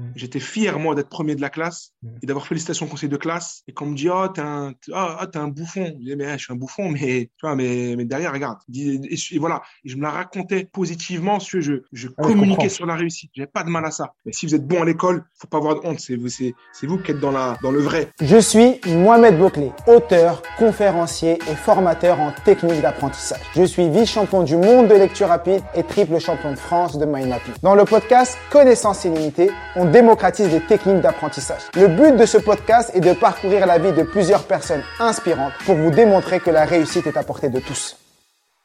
[0.00, 0.12] Mm.
[0.16, 2.08] J'étais fier, moi, d'être premier de la classe mm.
[2.22, 3.62] et d'avoir félicitations au conseil de classe.
[3.68, 5.94] Et qu'on me dit, oh, t'es un, ah, ah, un bouffon.
[6.00, 8.58] Je dis, mais je suis un bouffon, mais, tu vois, mais, mais derrière, regarde.
[8.74, 9.62] Et, voilà.
[9.84, 13.30] Et je me la racontais positivement, je, je, je ah, communiquais sur la réussite.
[13.34, 14.12] J'avais pas de mal à ça.
[14.24, 16.00] Mais si vous êtes bon à l'école, faut pas avoir de honte.
[16.00, 18.08] C'est vous, c'est, vous qui êtes dans la, dans le vrai.
[18.20, 23.40] Je suis Mohamed Bouclé, auteur, conférencier et formateur en technique d'apprentissage.
[23.54, 27.28] Je suis vice-champion du monde de lecture rapide et triple champion de France de mind
[27.28, 27.54] mapping.
[27.62, 31.62] Dans le podcast Connaissance illimitée, on démocratise des techniques d'apprentissage.
[31.74, 35.74] Le but de ce podcast est de parcourir la vie de plusieurs personnes inspirantes pour
[35.74, 37.96] vous démontrer que la réussite est à portée de tous.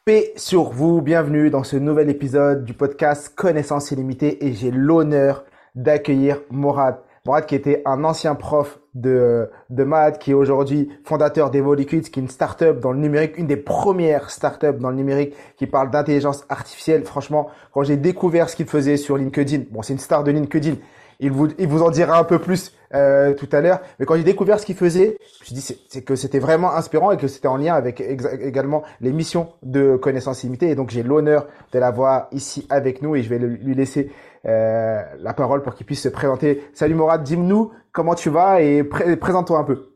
[0.05, 5.45] Paix sur vous, bienvenue dans ce nouvel épisode du podcast Connaissance illimitée et j'ai l'honneur
[5.73, 6.97] d'accueillir Morad.
[7.25, 12.19] Morad qui était un ancien prof de, de maths, qui est aujourd'hui fondateur d'Evoliquids, qui
[12.19, 15.89] est une startup dans le numérique, une des premières startups dans le numérique qui parle
[15.89, 17.03] d'intelligence artificielle.
[17.03, 20.75] Franchement, quand j'ai découvert ce qu'il faisait sur LinkedIn, bon, c'est une star de LinkedIn,
[21.19, 23.79] il vous, il vous en dira un peu plus euh, tout à l'heure.
[23.99, 26.73] Mais quand j'ai découvert ce qu'il faisait, je me suis dit c'est que c'était vraiment
[26.73, 30.69] inspirant et que c'était en lien avec également les missions de connaissance limitée.
[30.69, 34.11] Et donc j'ai l'honneur de l'avoir ici avec nous et je vais lui laisser
[34.45, 36.63] euh, la parole pour qu'il puisse se présenter.
[36.73, 39.95] Salut Morad, dis-nous comment tu vas et présente-toi un peu.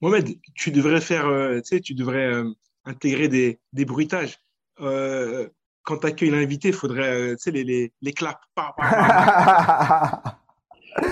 [0.00, 2.50] Mohamed, tu devrais faire, euh, tu sais, tu devrais euh,
[2.84, 4.38] intégrer des, des bruitages.
[4.80, 5.48] Euh,
[5.84, 8.40] quand tu accueilles l'invité, il faudrait euh, tu sais, les, les, les claps.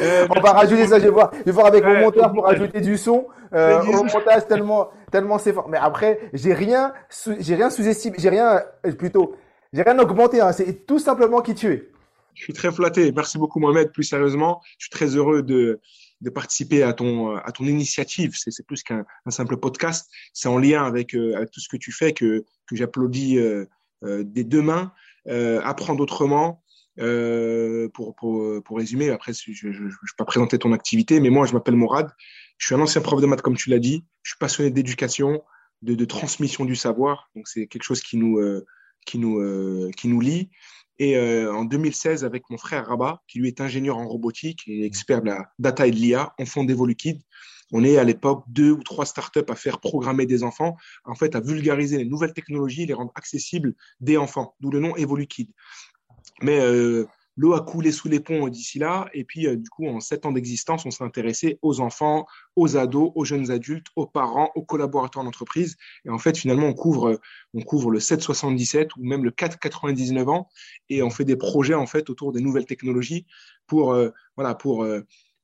[0.00, 2.44] Euh, on va rajouter ça, je vais voir, je vais voir avec mon monteur pour
[2.44, 5.68] rajouter du son euh, au montage tellement, tellement c'est fort.
[5.68, 6.92] Mais après, j'ai rien,
[7.40, 9.36] j'ai rien sous-estimé, j'ai rien, euh, plutôt,
[9.72, 10.40] j'ai rien augmenté.
[10.40, 11.90] Hein, c'est tout simplement qui tu es.
[12.34, 13.12] Je suis très flatté.
[13.12, 13.92] Merci beaucoup Mohamed.
[13.92, 15.80] Plus sérieusement, je suis très heureux de,
[16.22, 18.32] de participer à ton, à ton initiative.
[18.34, 20.08] C'est plus qu'un simple podcast.
[20.32, 23.38] C'est en lien avec, euh, avec, tout ce que tu fais que, que j'applaudis
[24.02, 24.92] des deux mains,
[25.28, 26.62] euh, apprendre autrement.
[27.00, 31.46] Euh, pour, pour, pour, résumer, après, je ne vais pas présenter ton activité, mais moi,
[31.46, 32.10] je m'appelle Morad.
[32.58, 34.04] Je suis un ancien prof de maths, comme tu l'as dit.
[34.22, 35.42] Je suis passionné d'éducation,
[35.80, 37.30] de, de, transmission du savoir.
[37.34, 38.38] Donc, c'est quelque chose qui nous,
[39.06, 40.50] qui nous, qui nous lie.
[40.98, 45.22] Et en 2016, avec mon frère Rabat, qui lui est ingénieur en robotique et expert
[45.22, 47.22] de la data et de l'IA, on fonde Evoluquid,
[47.72, 51.34] on est à l'époque deux ou trois startups à faire programmer des enfants, en fait,
[51.34, 55.50] à vulgariser les nouvelles technologies, les rendre accessibles des enfants, d'où le nom EvoluKid.
[56.42, 57.06] Mais euh,
[57.36, 60.26] l'eau a coulé sous les ponts d'ici là, et puis euh, du coup, en sept
[60.26, 64.64] ans d'existence, on s'est intéressé aux enfants, aux ados, aux jeunes adultes, aux parents, aux
[64.64, 65.76] collaborateurs d'entreprise.
[66.04, 67.20] Et en fait, finalement, on couvre,
[67.54, 70.48] on couvre le 7,77 ou même le 4,99 ans,
[70.90, 73.26] et on fait des projets en fait autour des nouvelles technologies
[73.66, 74.86] pour, euh, voilà, pour,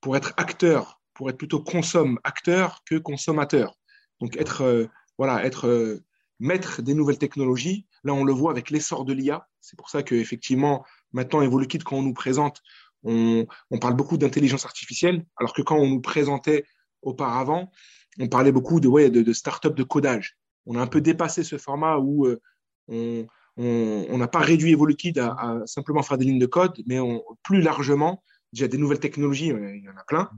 [0.01, 3.77] pour être acteur pour être plutôt consomme-acteur que consommateur.
[4.21, 4.87] Donc être, euh,
[5.17, 6.01] voilà, être euh,
[6.39, 7.85] maître des nouvelles technologies.
[8.05, 9.45] Là, on le voit avec l'essor de l'IA.
[9.59, 12.61] C'est pour ça qu'effectivement, maintenant, EvoluKit, quand on nous présente,
[13.03, 16.63] on, on parle beaucoup d'intelligence artificielle, alors que quand on nous présentait
[17.01, 17.69] auparavant,
[18.17, 20.37] on parlait beaucoup de, ouais, de, de start-up de codage.
[20.67, 23.27] On a un peu dépassé ce format où euh,
[23.57, 27.21] on n'a pas réduit EvoluKid à, à, simplement faire des lignes de code, mais on,
[27.43, 30.29] plus largement, déjà des nouvelles technologies, il y en a plein,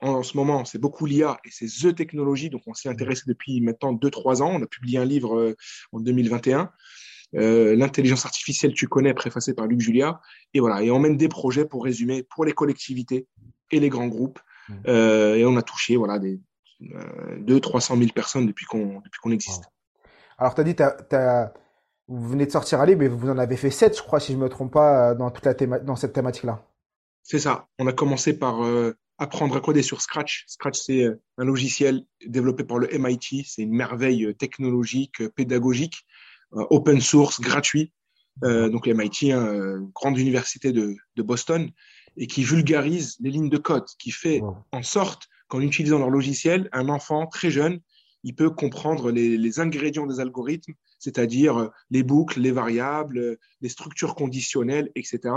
[0.00, 2.50] en, ce moment, c'est beaucoup l'IA et c'est The Technology.
[2.50, 4.50] Donc, on s'y intéressé depuis maintenant 2-3 ans.
[4.52, 5.56] On a publié un livre euh,
[5.92, 6.70] en 2021.
[7.36, 10.20] Euh, l'intelligence artificielle, tu connais, préfacé par Luc Julia.
[10.52, 13.26] Et voilà, et on mène des projets pour résumer pour les collectivités
[13.70, 14.40] et les grands groupes.
[14.68, 14.74] Mmh.
[14.88, 16.40] Euh, et on a touché voilà, des
[16.80, 19.64] 200-300 000 personnes depuis qu'on depuis qu'on existe.
[20.38, 20.74] Alors, tu as dit,
[22.08, 24.32] vous venez de sortir à livre, mais vous en avez fait 7, je crois, si
[24.32, 26.62] je ne me trompe pas, dans, toute la dans cette thématique-là.
[27.22, 27.68] C'est ça.
[27.78, 28.60] On a commencé par
[29.18, 30.44] apprendre à coder sur Scratch.
[30.46, 33.44] Scratch, c'est euh, un logiciel développé par le MIT.
[33.46, 36.04] C'est une merveille euh, technologique, euh, pédagogique,
[36.52, 37.92] open source, gratuit.
[38.42, 41.70] Euh, donc MIT, hein, grande université de, de, Boston,
[42.16, 44.40] et qui vulgarise les lignes de code, qui fait
[44.72, 47.80] en sorte qu'en utilisant leur logiciel, un enfant très jeune,
[48.24, 54.14] il peut comprendre les, les ingrédients des algorithmes, c'est-à-dire les boucles, les variables, les structures
[54.14, 55.32] conditionnelles, etc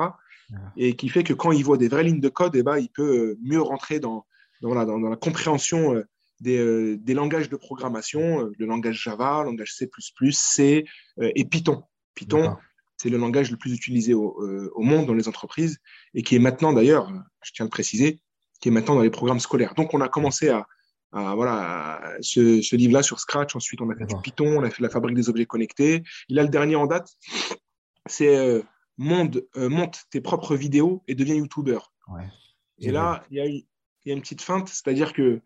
[0.77, 2.89] et qui fait que quand il voit des vraies lignes de code, eh ben, il
[2.89, 4.25] peut euh, mieux rentrer dans,
[4.61, 6.03] dans, la, dans, la compréhension euh,
[6.39, 9.89] des, euh, des, langages de programmation, le langage Java, le langage C++,
[10.31, 10.85] C
[11.17, 11.83] et Python.
[12.15, 12.55] Python,
[12.97, 14.39] c'est le langage le plus utilisé au,
[14.73, 15.79] au, monde dans les entreprises
[16.13, 17.11] et qui est maintenant d'ailleurs,
[17.43, 18.19] je tiens à le préciser,
[18.59, 19.73] qui est maintenant dans les programmes scolaires.
[19.75, 20.65] Donc on a commencé à,
[21.11, 23.55] à voilà ce, ce livre-là sur Scratch.
[23.55, 26.03] Ensuite, on a fait du Python, on a fait la fabrique des objets connectés.
[26.29, 27.07] Il là, le dernier en date,
[28.07, 28.61] c'est euh,
[28.97, 31.79] monde, euh, monte tes propres vidéos et deviens YouTuber.
[32.07, 32.27] Ouais.
[32.79, 33.65] Et là, il y, a, il
[34.05, 35.41] y a une petite feinte, c'est-à-dire que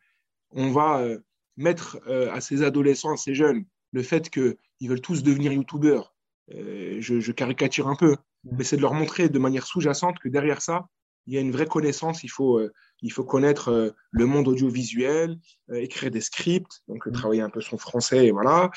[0.51, 1.19] on va euh,
[1.56, 6.15] mettre euh, à ces adolescents, à ces jeunes, le fait qu'ils veulent tous devenir youtubeurs.
[6.50, 10.62] Je, je, caricature un peu, mais c'est de leur montrer de manière sous-jacente que derrière
[10.62, 10.89] ça,
[11.25, 12.25] il y a une vraie connaissance.
[12.25, 12.59] Il faut,
[13.01, 15.39] il faut connaître le monde audiovisuel,
[15.71, 17.12] écrire des scripts, donc mmh.
[17.13, 18.69] travailler un peu son français, et voilà.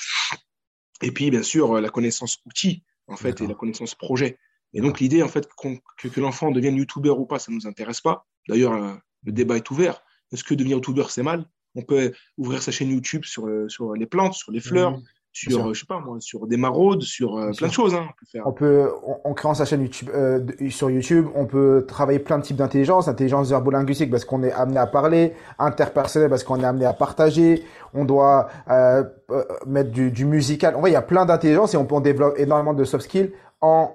[1.02, 4.38] Et puis, bien sûr, la connaissance outil, en fait, et la connaissance projet.
[4.74, 7.66] Et donc, l'idée, en fait, que, que l'enfant devienne youtubeur ou pas, ça ne nous
[7.66, 8.26] intéresse pas.
[8.48, 10.02] D'ailleurs, le débat est ouvert.
[10.32, 11.46] Est-ce que devenir youtubeur, c'est mal?
[11.76, 15.02] On peut ouvrir sa chaîne YouTube sur, sur les plantes, sur les fleurs, mmh
[15.34, 17.94] sur, je sais pas moi, sur des maraudes, sur euh, plein de choses.
[17.94, 18.46] Hein, on peut, faire.
[18.46, 20.40] on peut on, en créant sa chaîne YouTube, euh,
[20.70, 24.78] sur YouTube, on peut travailler plein de types d'intelligence, intelligence verbo-linguistique parce qu'on est amené
[24.78, 30.12] à parler, interpersonnel parce qu'on est amené à partager, on doit euh, euh mettre du,
[30.12, 30.76] du, musical.
[30.76, 33.04] En vrai, il y a plein d'intelligence et on peut en développer énormément de soft
[33.04, 33.32] skills
[33.64, 33.94] en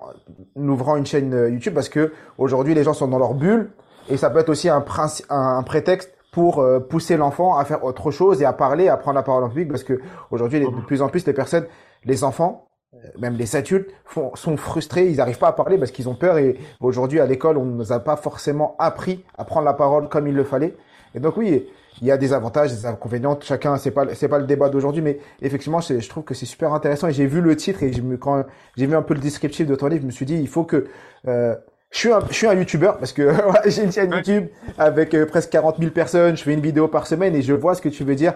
[0.55, 3.71] ouvrant une chaîne euh, YouTube parce que aujourd'hui les gens sont dans leur bulle
[4.09, 4.83] et ça peut être aussi un,
[5.29, 9.15] un prétexte pour euh, pousser l'enfant à faire autre chose et à parler, à prendre
[9.15, 9.99] la parole en public, parce que
[10.31, 11.65] aujourd'hui, de plus en plus, les personnes,
[12.05, 13.89] les enfants, euh, même les adultes,
[14.35, 16.37] sont frustrés, ils n'arrivent pas à parler parce qu'ils ont peur.
[16.37, 20.09] Et aujourd'hui, à l'école, on ne nous a pas forcément appris à prendre la parole
[20.09, 20.75] comme il le fallait.
[21.15, 21.65] Et donc oui,
[22.01, 23.37] il y a des avantages, des inconvénients.
[23.41, 26.73] Chacun, c'est pas c'est pas le débat d'aujourd'hui, mais effectivement, je trouve que c'est super
[26.73, 27.07] intéressant.
[27.07, 28.45] Et j'ai vu le titre et quand
[28.77, 30.63] j'ai vu un peu le descriptif de ton livre, je me suis dit, il faut
[30.63, 30.87] que
[31.27, 31.55] euh,
[31.91, 33.33] je suis un, je suis un youtubeur parce que
[33.65, 34.47] j'ai une chaîne YouTube
[34.77, 36.37] avec euh, presque 40 000 personnes.
[36.37, 38.33] Je fais une vidéo par semaine et je vois ce que tu veux dire.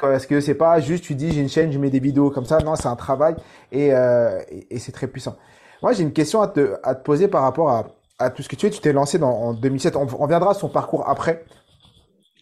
[0.00, 2.44] Parce que c'est pas juste tu dis j'ai une chaîne, je mets des vidéos comme
[2.44, 2.58] ça.
[2.58, 3.36] Non, c'est un travail
[3.72, 4.40] et, euh,
[4.70, 5.36] et, c'est très puissant.
[5.82, 7.86] Moi, j'ai une question à te, à te poser par rapport à,
[8.18, 8.70] à tout ce que tu es.
[8.70, 9.94] Tu t'es lancé dans, en 2007.
[9.94, 11.44] On, on viendra à son parcours après.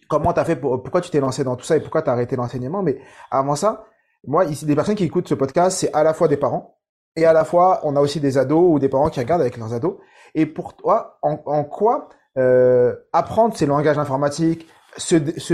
[0.07, 2.35] Comment t'as fait pour, pourquoi tu t'es lancé dans tout ça et pourquoi t'as arrêté
[2.35, 2.83] l'enseignement.
[2.83, 2.97] Mais
[3.31, 3.85] avant ça,
[4.27, 6.77] moi, ici, des personnes qui écoutent ce podcast, c'est à la fois des parents
[7.15, 9.57] et à la fois, on a aussi des ados ou des parents qui regardent avec
[9.57, 9.97] leurs ados.
[10.33, 14.67] Et pour toi, en, en quoi euh, apprendre ces langages informatiques,
[14.97, 15.53] s'intéresser se,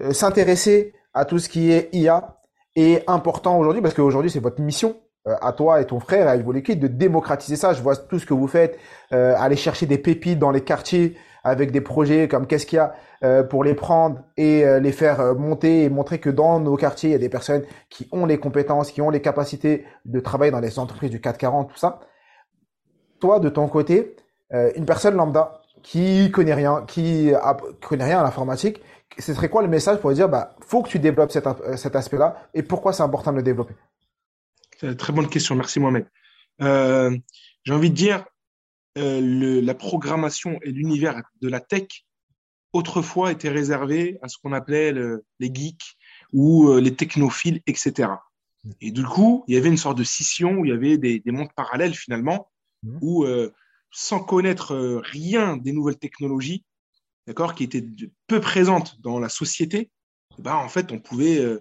[0.00, 2.36] euh, s'intéresser à tout ce qui est IA
[2.76, 6.36] est important aujourd'hui parce qu'aujourd'hui c'est votre mission euh, à toi et ton frère à
[6.36, 7.72] Evo Liquid de démocratiser ça.
[7.72, 8.78] Je vois tout ce que vous faites,
[9.12, 12.80] euh, aller chercher des pépites dans les quartiers avec des projets comme qu'est-ce qu'il y
[12.80, 12.94] a
[13.24, 16.76] euh, pour les prendre et euh, les faire euh, monter et montrer que dans nos
[16.76, 20.20] quartiers il y a des personnes qui ont les compétences, qui ont les capacités de
[20.20, 22.00] travailler dans les entreprises du 440, tout ça.
[23.20, 24.16] Toi, de ton côté,
[24.50, 27.56] une personne lambda qui connaît rien, qui a,
[27.86, 28.80] connaît rien à l'informatique,
[29.18, 31.46] ce serait quoi le message pour dire, bah, faut que tu développes cet,
[31.76, 33.74] cet aspect-là et pourquoi c'est important de le développer?
[34.96, 36.06] Très bonne question, merci Mohamed.
[36.62, 37.16] Euh,
[37.64, 38.24] J'ai envie de dire,
[38.98, 42.04] euh, le, la programmation et l'univers de la tech
[42.72, 45.96] autrefois étaient réservés à ce qu'on appelait le, les geeks
[46.32, 48.10] ou euh, les technophiles, etc.
[48.80, 51.20] Et du coup, il y avait une sorte de scission où il y avait des,
[51.20, 52.50] des mondes parallèles finalement,
[52.82, 52.98] mmh.
[53.00, 53.52] où euh,
[53.92, 56.64] sans connaître rien des nouvelles technologies,
[57.26, 57.86] d'accord, qui étaient
[58.26, 59.90] peu présentes dans la société,
[60.38, 61.58] bah, en fait, on pouvait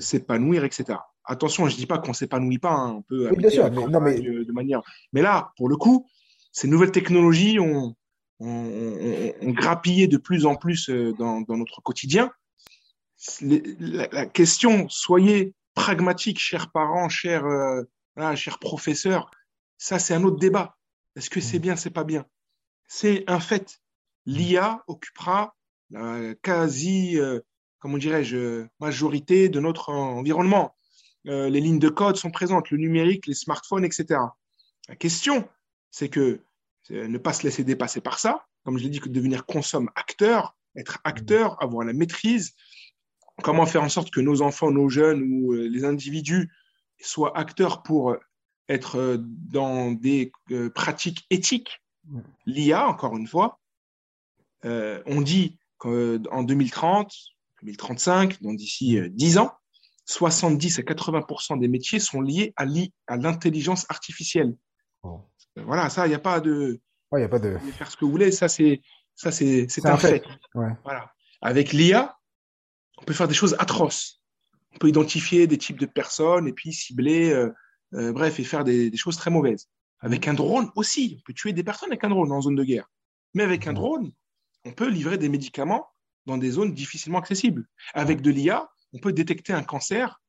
[0.00, 0.98] s'épanouir, etc.
[1.26, 4.00] Attention, je dis pas qu'on s'épanouit pas, hein, on peut oui, bien sûr, mais, non,
[4.00, 4.20] mais...
[4.20, 4.82] de manière.
[5.12, 6.06] Mais là, pour le coup,
[6.52, 7.94] ces nouvelles technologies ont,
[8.40, 12.30] ont, ont, ont grappillé de plus en plus euh, dans, dans notre quotidien.
[13.40, 17.82] La, la, question, soyez pragmatiques, chers parents, chers, euh,
[18.34, 19.30] chers professeurs,
[19.78, 20.76] ça c'est un autre débat.
[21.16, 21.62] Est-ce que c'est mm.
[21.62, 22.26] bien, c'est pas bien?
[22.88, 23.80] C'est un fait.
[24.26, 25.54] L'IA occupera
[25.90, 27.40] la quasi, euh,
[27.78, 30.74] comment dirais-je, majorité de notre environnement.
[31.26, 34.20] Euh, les lignes de code sont présentes, le numérique, les smartphones, etc.
[34.88, 35.48] La question,
[35.90, 36.40] c'est que
[36.90, 40.56] ne pas se laisser dépasser par ça, comme je l'ai dit, que devenir consomme acteur,
[40.76, 42.54] être acteur, avoir la maîtrise,
[43.42, 46.50] comment faire en sorte que nos enfants, nos jeunes ou euh, les individus
[47.00, 48.16] soient acteurs pour
[48.68, 51.82] être euh, dans des euh, pratiques éthiques.
[52.46, 53.58] L'IA, encore une fois,
[54.64, 57.12] euh, on dit qu'en 2030,
[57.62, 59.52] 2035, donc d'ici 10 ans,
[60.06, 64.56] 70 à 80% des métiers sont liés à l'intelligence artificielle.
[65.02, 65.20] Oh.
[65.56, 66.80] Voilà, ça, il n'y a pas de.
[67.10, 67.58] Ouais, y a pas de.
[67.58, 68.80] Faire ce que vous voulez, ça, c'est
[69.14, 70.18] ça c'est un, un, fait.
[70.18, 70.24] fait.
[70.54, 70.72] Ouais.
[70.84, 71.12] Voilà.
[71.40, 72.16] Avec l'IA,
[72.98, 74.22] on peut faire des choses atroces.
[74.74, 77.50] On peut identifier des types de personnes et puis cibler euh,
[77.94, 79.68] euh, bref, et faire des, des, choses très mauvaises.
[80.00, 82.64] Avec un drone aussi, on peut tuer des personnes avec un drone en zone de
[82.64, 82.90] guerre.
[83.34, 84.12] Mais avec un drone,
[84.64, 85.88] on peut livrer des médicaments
[86.26, 87.66] dans des zones difficilement accessibles.
[87.94, 90.20] Avec de l'IA, on peut détecter un cancer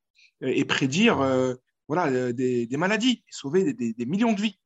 [0.44, 1.56] euh, et prédire euh,
[1.88, 4.60] voilà, des, maladies, sauver des, millions de vies.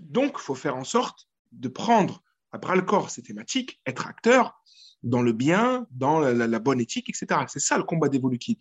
[0.00, 4.06] Donc, il faut faire en sorte de prendre à bras le corps ces thématiques, être
[4.06, 4.62] acteur
[5.02, 7.42] dans le bien, dans la, bonne éthique, etc.
[7.48, 8.58] C'est ça le combat d'Evolukid.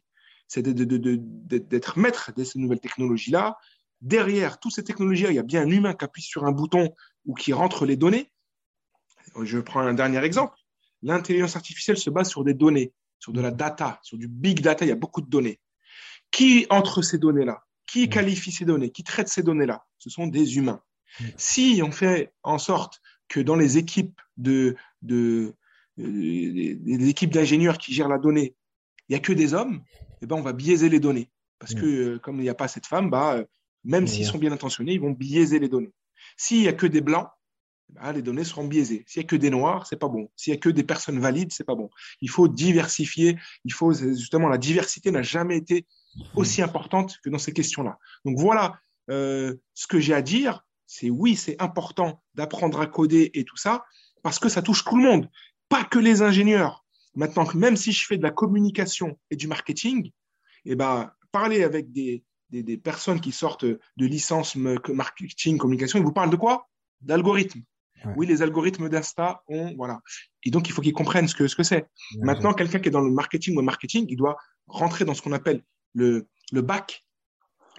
[0.48, 3.58] C'est d'être maître de ces nouvelles technologies-là.
[4.02, 6.94] Derrière toutes ces technologies, il y a bien un humain qui appuie sur un bouton
[7.26, 8.32] ou qui rentre les données.
[9.42, 10.56] Je prends un dernier exemple.
[11.02, 12.94] L'intelligence artificielle se base sur des données,
[13.26, 14.86] sur de la data, sur du big data.
[14.86, 15.60] Il y a beaucoup de données.
[16.30, 17.64] Qui entre ces données-là?
[17.88, 18.92] Qui qualifie ces données?
[18.92, 19.84] Qui traite ces données-là?
[19.98, 20.82] Ce sont des humains.
[21.36, 25.56] Si on fait en sorte que dans les équipes de, de,
[25.98, 28.56] euh, équipes d'ingénieurs qui gèrent la donnée,
[29.10, 29.82] il n'y a que des hommes,
[30.22, 31.32] eh ben on va biaiser les données.
[31.58, 33.46] Parce que euh, comme il n'y a pas cette femme, bah, euh,
[33.84, 35.94] même s'ils sont bien intentionnés, ils vont biaiser les données.
[36.38, 37.30] S'il n'y a que des blancs,
[37.90, 39.04] bah, les données seront biaisées.
[39.08, 40.30] S'il n'y a que des noirs, c'est pas bon.
[40.36, 41.90] S'il n'y a que des personnes valides, c'est pas bon.
[42.22, 43.38] Il faut diversifier.
[43.64, 45.86] Il faut justement la diversité n'a jamais été
[46.36, 47.98] aussi importante que dans ces questions-là.
[48.26, 53.44] Donc voilà ce que j'ai à dire c'est oui, c'est important d'apprendre à coder et
[53.44, 53.86] tout ça,
[54.24, 55.30] parce que ça touche tout le monde,
[55.70, 56.86] pas que les ingénieurs.
[57.16, 60.12] Maintenant, même si je fais de la communication et du marketing,
[60.66, 66.12] eh ben, parler avec des, des, personnes qui sortent de licence marketing, communication, ils vous
[66.12, 66.70] parlent de quoi?
[67.02, 67.62] D'algorithmes.
[68.16, 70.02] Oui, les algorithmes d'Insta ont, voilà.
[70.44, 71.88] Et donc, il faut qu'ils comprennent ce que ce que c'est.
[72.20, 74.38] Maintenant, quelqu'un qui est dans le marketing ou le marketing, il doit
[74.68, 77.06] rentrer dans ce qu'on appelle le, le bac,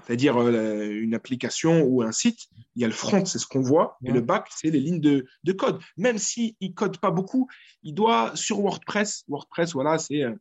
[0.06, 3.60] c'est-à-dire euh, une application ou un site, il y a le front, c'est ce qu'on
[3.60, 5.80] voit, et le back, c'est les lignes de, code.
[5.96, 7.48] Même s'il ne code pas beaucoup,
[7.82, 10.34] il doit, sur WordPress, WordPress, voilà, c'est euh,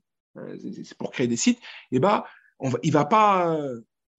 [0.99, 1.59] pour créer des sites,
[1.91, 1.99] et
[2.59, 3.57] on va, il va pas,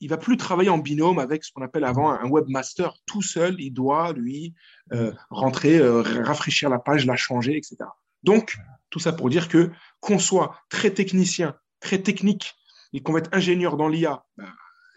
[0.00, 3.56] il va plus travailler en binôme avec ce qu'on appelle avant un webmaster tout seul.
[3.58, 4.54] Il doit lui
[4.92, 7.76] euh, rentrer, rafraîchir la page, la changer, etc.
[8.22, 8.56] Donc
[8.90, 12.54] tout ça pour dire que qu'on soit très technicien, très technique
[12.92, 14.44] et qu'on va être ingénieur dans l'IA, bah,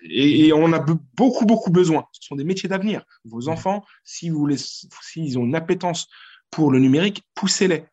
[0.01, 0.79] et, on a
[1.15, 2.05] beaucoup, beaucoup besoin.
[2.11, 3.03] Ce sont des métiers d'avenir.
[3.25, 6.07] Vos enfants, si vous s'ils ont une appétence
[6.49, 7.85] pour le numérique, poussez-les.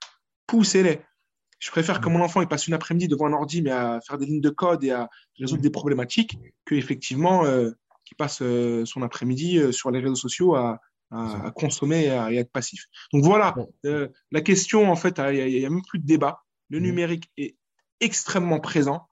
[0.46, 1.00] Poussez-les.
[1.58, 4.18] Je préfère que mon enfant il passe une après-midi devant un ordi, mais à faire
[4.18, 5.08] des lignes de code et à
[5.38, 7.70] résoudre des problématiques, qu'effectivement, euh,
[8.06, 10.80] qu'il passe euh, son après-midi euh, sur les réseaux sociaux à,
[11.54, 12.86] consommer et à, être passif.
[13.12, 16.42] Donc voilà, euh, la question, en fait, il n'y a, même plus de débat.
[16.68, 17.56] Le numérique est
[18.00, 19.08] extrêmement présent.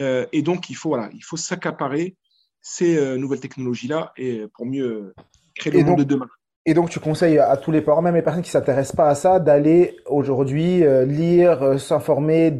[0.00, 2.16] et donc, il faut, voilà, il faut s'accaparer
[2.60, 5.12] ces nouvelles technologies-là et pour mieux
[5.56, 6.28] créer le monde de demain.
[6.66, 9.14] Et donc, tu conseilles à tous les parents, même les personnes qui s'intéressent pas à
[9.14, 12.58] ça, d'aller aujourd'hui euh, lire, euh, s'informer,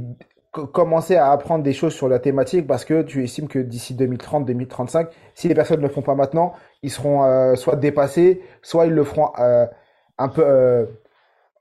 [0.52, 4.44] commencer à apprendre des choses sur la thématique parce que tu estimes que d'ici 2030,
[4.44, 8.92] 2035, si les personnes ne le font pas maintenant, ils seront soit dépassés, soit ils
[8.92, 10.86] le feront un peu.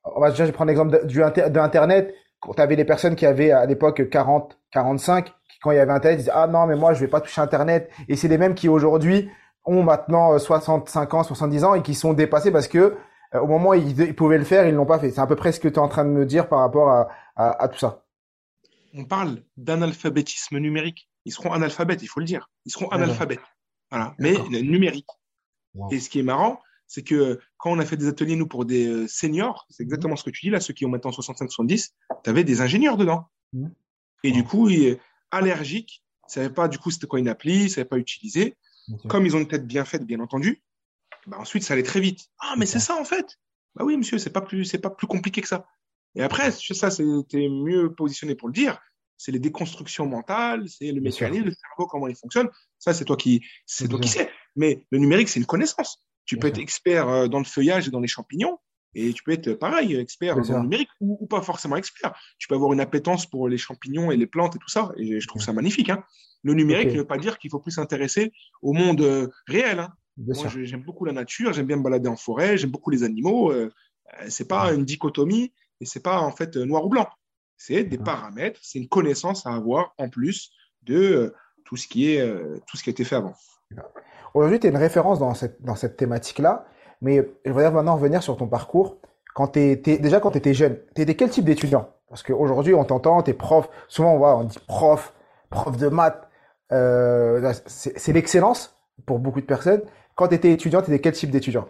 [0.04, 2.14] on va déjà prendre l'exemple de Internet.
[2.40, 5.34] Quand tu avais les personnes qui avaient à l'époque 40, 45,
[5.64, 7.42] quand il y avait Internet, ils disaient ah non mais moi je vais pas toucher
[7.42, 7.90] Internet.
[8.10, 9.28] Et c'est les mêmes qui aujourd'hui
[9.66, 12.98] ont maintenant 65 euh, ans, 70 ans et qui sont dépassés parce que
[13.36, 15.12] euh, au moment où ils, pouvaient le faire, ils l'ont pas fait.
[15.12, 16.90] C'est à peu près ce que tu es en train de me dire par rapport
[16.90, 18.06] à, à, tout ça.
[18.94, 21.10] On parle d'analphabétisme numérique.
[21.26, 22.50] Ils seront analphabètes, il faut le dire.
[22.66, 23.40] Ils seront analphabètes.
[23.90, 24.14] Voilà.
[24.20, 25.08] Mais numérique.
[25.92, 28.66] Et ce qui est marrant, c'est que quand on a fait des ateliers, nous, pour
[28.66, 31.90] des euh, seniors, c'est exactement ce que tu dis là, ceux qui ont maintenant 65-70,
[32.24, 33.26] tu avais des ingénieurs dedans.
[33.54, 33.70] Mmh.
[34.24, 34.70] Et du coup,
[35.32, 38.56] allergiques, ne savaient pas du coup c'était quoi une appli, ils ne savaient pas utiliser.
[39.08, 40.62] Comme ils ont une tête bien faite, bien entendu,
[41.28, 42.28] bah ensuite ça allait très vite.
[42.40, 43.38] Ah, mais c'est ça en fait.
[43.76, 45.66] Bah oui, monsieur, c'est pas plus, c'est pas plus compliqué que ça.
[46.16, 48.80] Et après, ça, c'était mieux positionné pour le dire.
[49.18, 52.50] C'est les déconstructions mentales, c'est le mécanisme, le cerveau, comment il fonctionne.
[52.78, 54.30] Ça, c'est toi qui, c'est toi qui sais.
[54.56, 56.04] Mais le numérique, c'est une connaissance.
[56.26, 58.60] Tu peux être expert euh, dans le feuillage et dans les champignons,
[58.96, 62.14] et tu peux être pareil, expert en numérique ou, pas forcément expert.
[62.38, 64.92] Tu peux avoir une appétence pour les champignons et les plantes et tout ça.
[64.98, 65.90] Et je trouve ça magnifique.
[65.90, 66.04] Hein.
[66.44, 69.80] Le numérique ne veut pas dire qu'il faut plus s'intéresser au monde euh, réel.
[69.80, 69.94] Hein.
[70.18, 73.52] Moi, j'aime beaucoup la nature, j'aime bien me balader en forêt, j'aime beaucoup les animaux.
[73.52, 73.70] Ce euh,
[74.22, 77.08] euh, c'est pas une dichotomie et c'est pas en fait noir ou blanc.
[77.58, 80.52] C'est des paramètres, c'est une connaissance à avoir en plus
[80.84, 81.34] de
[81.64, 82.22] tout ce qui est
[82.68, 83.34] tout ce qui a été fait avant.
[84.34, 86.66] Aujourd'hui, tu es une référence dans cette, dans cette thématique-là.
[87.04, 88.98] Mais je voudrais maintenant revenir sur ton parcours.
[89.36, 91.90] Quand t'es, déjà quand tu étais jeune, tu étais quel type d'étudiant?
[92.08, 93.68] Parce qu'aujourd'hui, on t'entend, tu es prof.
[93.88, 95.14] Souvent, on, voit, on dit prof,
[95.50, 96.30] prof de maths.
[96.72, 99.82] Euh, c'est, l'excellence pour beaucoup de personnes.
[100.16, 101.68] Quand tu étais étudiant, tu étais quel type d'étudiant?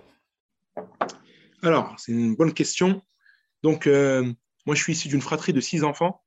[1.64, 3.02] Alors, c'est une bonne question.
[3.64, 4.22] Donc, euh,
[4.66, 6.22] moi, je suis issu d'une fratrie de six enfants.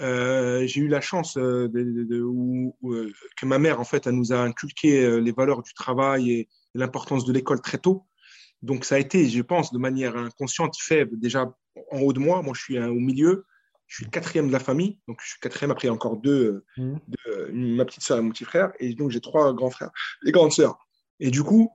[0.00, 1.70] Euh, j'ai eu la chance que
[3.44, 7.32] ma mère, en fait, elle nous a inculqué les valeurs du travail et l'importance de
[7.32, 8.04] l'école très tôt.
[8.66, 11.50] Donc, ça a été, je pense, de manière inconsciente, fait déjà
[11.90, 12.42] en haut de moi.
[12.42, 13.46] Moi, je suis au milieu.
[13.86, 14.98] je suis le quatrième de la famille.
[15.08, 15.70] Donc, je suis quatrième.
[15.70, 16.96] Après, il y a encore deux, mmh.
[17.52, 18.72] ma petite soeur et mon petit frère.
[18.78, 19.90] Et donc, j'ai trois grands frères
[20.26, 20.78] et grandes sœurs.
[21.20, 21.70] Et du coup,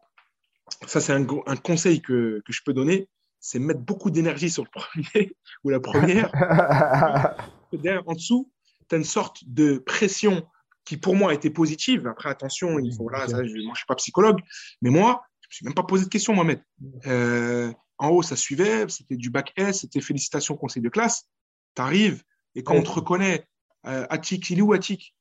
[0.85, 3.09] ça, c'est un, un, conseil que, que, je peux donner
[3.41, 6.31] c'est mettre beaucoup d'énergie sur le premier ou la première.
[8.05, 8.51] en dessous,
[8.87, 10.47] tu as une sorte de pression
[10.85, 12.07] qui, pour moi, a été positive.
[12.07, 14.39] Après, attention, il faut, là, je, moi, je suis pas psychologue,
[14.81, 16.63] mais moi, me suis même pas posé de questions, Mohamed.
[17.05, 21.27] Euh, en haut, ça suivait, c'était du bac S, c'était félicitations conseil de classe.
[21.75, 22.23] Tu arrives,
[22.55, 23.47] et quand on te reconnaît,
[23.85, 25.15] euh, Atik, il est où Atik?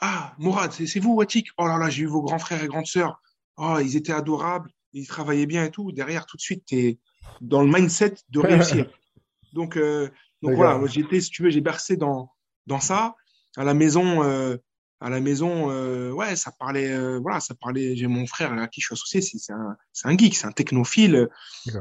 [0.00, 1.48] Ah, Mourad, c'est vous, Atik?
[1.58, 3.20] Oh là là, j'ai eu vos grands frères et grandes sœurs.
[3.56, 5.92] Oh, ils étaient adorables, ils travaillaient bien et tout.
[5.92, 6.98] Derrière, tout de suite, tu es
[7.40, 8.86] dans le mindset de réussir.
[9.52, 10.10] donc, euh,
[10.42, 12.30] donc voilà, j'étais, si tu veux, j'ai bercé dans,
[12.66, 13.14] dans ça.
[13.56, 14.22] À la maison,
[15.00, 17.96] à la maison, euh, ouais, ça parlait, euh, voilà, ça parlait.
[17.96, 21.28] J'ai mon frère à qui je suis associé, c'est un, un geek, c'est un technophile.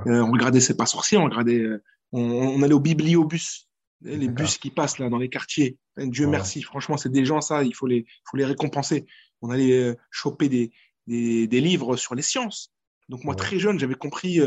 [0.05, 1.65] on regardait C'est pas sorcier, on regardait,
[2.11, 3.69] on, on, allait au bibliobus,
[4.01, 5.77] les bus qui passent là dans les quartiers.
[5.97, 9.05] Dieu merci, franchement, c'est des gens ça, il faut les, faut les récompenser.
[9.41, 10.71] On allait choper des,
[11.07, 12.73] des, des livres sur les sciences.
[13.07, 14.41] Donc moi, très jeune, j'avais compris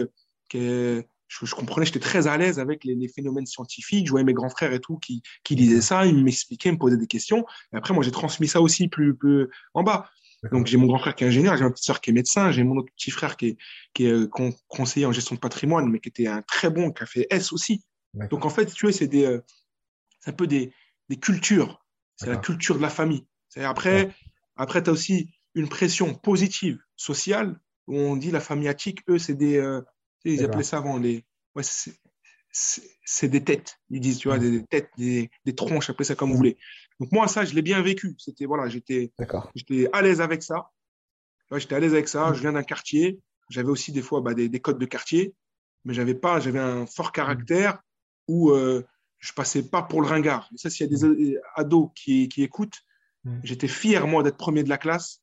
[0.50, 4.06] que je, comprenais, j'étais très à l'aise avec les, phénomènes scientifiques.
[4.06, 6.96] Je voyais mes grands frères et tout qui, qui disaient ça, ils m'expliquaient, me posaient
[6.96, 7.44] des questions.
[7.72, 10.10] Et après, moi, j'ai transmis ça aussi plus, plus en bas.
[10.52, 12.52] Donc, j'ai mon grand frère qui est ingénieur, j'ai ma petite soeur qui est médecin,
[12.52, 13.56] j'ai mon autre petit frère qui est,
[13.92, 14.30] qui est euh,
[14.68, 17.52] conseiller en gestion de patrimoine, mais qui était un très bon, qui a fait S
[17.52, 17.84] aussi.
[18.30, 19.40] Donc, en fait, tu vois, c'est des, euh,
[20.20, 20.72] c'est un peu des,
[21.08, 21.84] des cultures.
[22.16, 23.26] C'est la culture de la famille.
[23.56, 24.10] Après,
[24.56, 29.18] après, tu as aussi une pression positive sociale où on dit la famille attique, eux,
[29.18, 29.82] c'est des, euh,
[30.24, 31.24] ils appelaient ça avant les.
[31.54, 31.62] Ouais,
[32.52, 33.78] c'est des têtes.
[33.90, 36.56] Ils disent, tu vois, des, têtes, des, des, tronches, appelez ça comme vous voulez.
[37.00, 38.14] Donc, moi, ça, je l'ai bien vécu.
[38.18, 39.12] C'était, voilà, j'étais
[39.92, 40.70] à l'aise avec ça.
[41.52, 42.32] J'étais à l'aise avec ça.
[42.32, 43.20] Je viens d'un quartier.
[43.50, 45.34] J'avais aussi des fois bah, des, des, codes de quartier,
[45.84, 47.80] mais j'avais pas, j'avais un fort caractère
[48.26, 48.84] où euh,
[49.18, 50.50] je passais pas pour le ringard.
[50.52, 52.78] Et ça, s'il y a des ados qui, qui écoutent,
[53.42, 55.22] j'étais fier, moi, d'être premier de la classe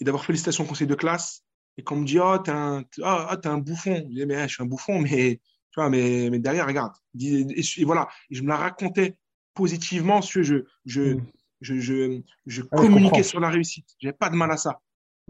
[0.00, 1.44] et d'avoir félicitations au conseil de classe
[1.78, 3.94] et qu'on me dit, oh, t'es un, ah, ah, un bouffon.
[4.10, 6.92] Je dis, mais je suis un bouffon, mais, tu vois, mais, mais derrière, regarde.
[7.18, 9.16] Et, voilà, et je me la racontais
[9.54, 11.26] positivement, je, je, je, mm.
[11.60, 13.86] je, je, je communiquais sur la réussite.
[14.00, 14.80] J'avais pas de mal à ça.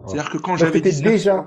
[0.07, 1.45] C'est-à-dire que quand j'avais déjà,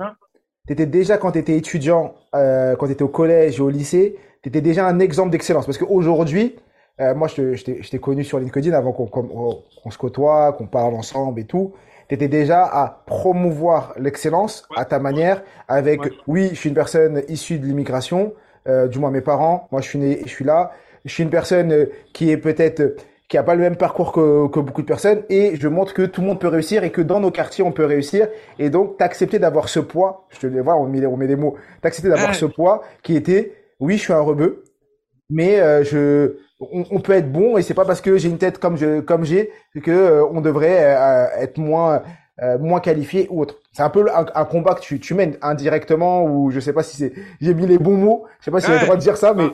[0.68, 3.70] tu étais déjà, quand tu étais étudiant, euh, quand tu étais au collège et au
[3.70, 5.66] lycée, tu étais déjà un exemple d'excellence.
[5.66, 6.58] Parce qu'aujourd'hui,
[7.00, 11.46] euh, moi, je t'ai connu sur LinkedIn avant qu'on se côtoie, qu'on parle ensemble et
[11.46, 11.74] tout
[12.12, 17.24] tu étais déjà à promouvoir l'excellence à ta manière avec, oui, je suis une personne
[17.30, 18.34] issue de l'immigration,
[18.68, 20.74] euh, du moins mes parents, moi je suis né, je suis là,
[21.06, 22.98] je suis une personne euh, qui est peut-être
[23.30, 26.02] qui a pas le même parcours que, que, beaucoup de personnes et je montre que
[26.02, 28.28] tout le monde peut réussir et que dans nos quartiers on peut réussir.
[28.60, 31.38] Et donc t'accepter d'avoir ce poids, je te le vois, on met, on met des
[31.38, 34.66] mots, t'accepter d'avoir ce poids qui était, oui, je suis un rebeu,
[35.30, 38.60] mais euh, je on, peut être bon et c'est pas parce que j'ai une tête
[38.60, 39.52] comme je comme j'ai
[39.84, 42.04] que euh, on devrait euh, être moins
[42.42, 43.60] euh, moins qualifié ou autre.
[43.72, 46.98] C'est un peu un, combat que tu, tu mènes indirectement ou je sais pas si
[46.98, 49.18] c'est j'ai mis les bons mots, je sais pas si j'ai le droit de dire
[49.18, 49.50] ça mais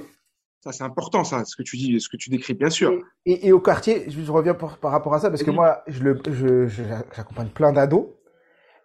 [0.61, 3.01] ça c'est important ça ce que tu dis ce que tu décris bien sûr.
[3.25, 6.21] Et, et, au quartier, je reviens par rapport à ça parce que moi je le
[6.29, 6.67] je
[7.15, 8.07] j'accompagne plein d'ados.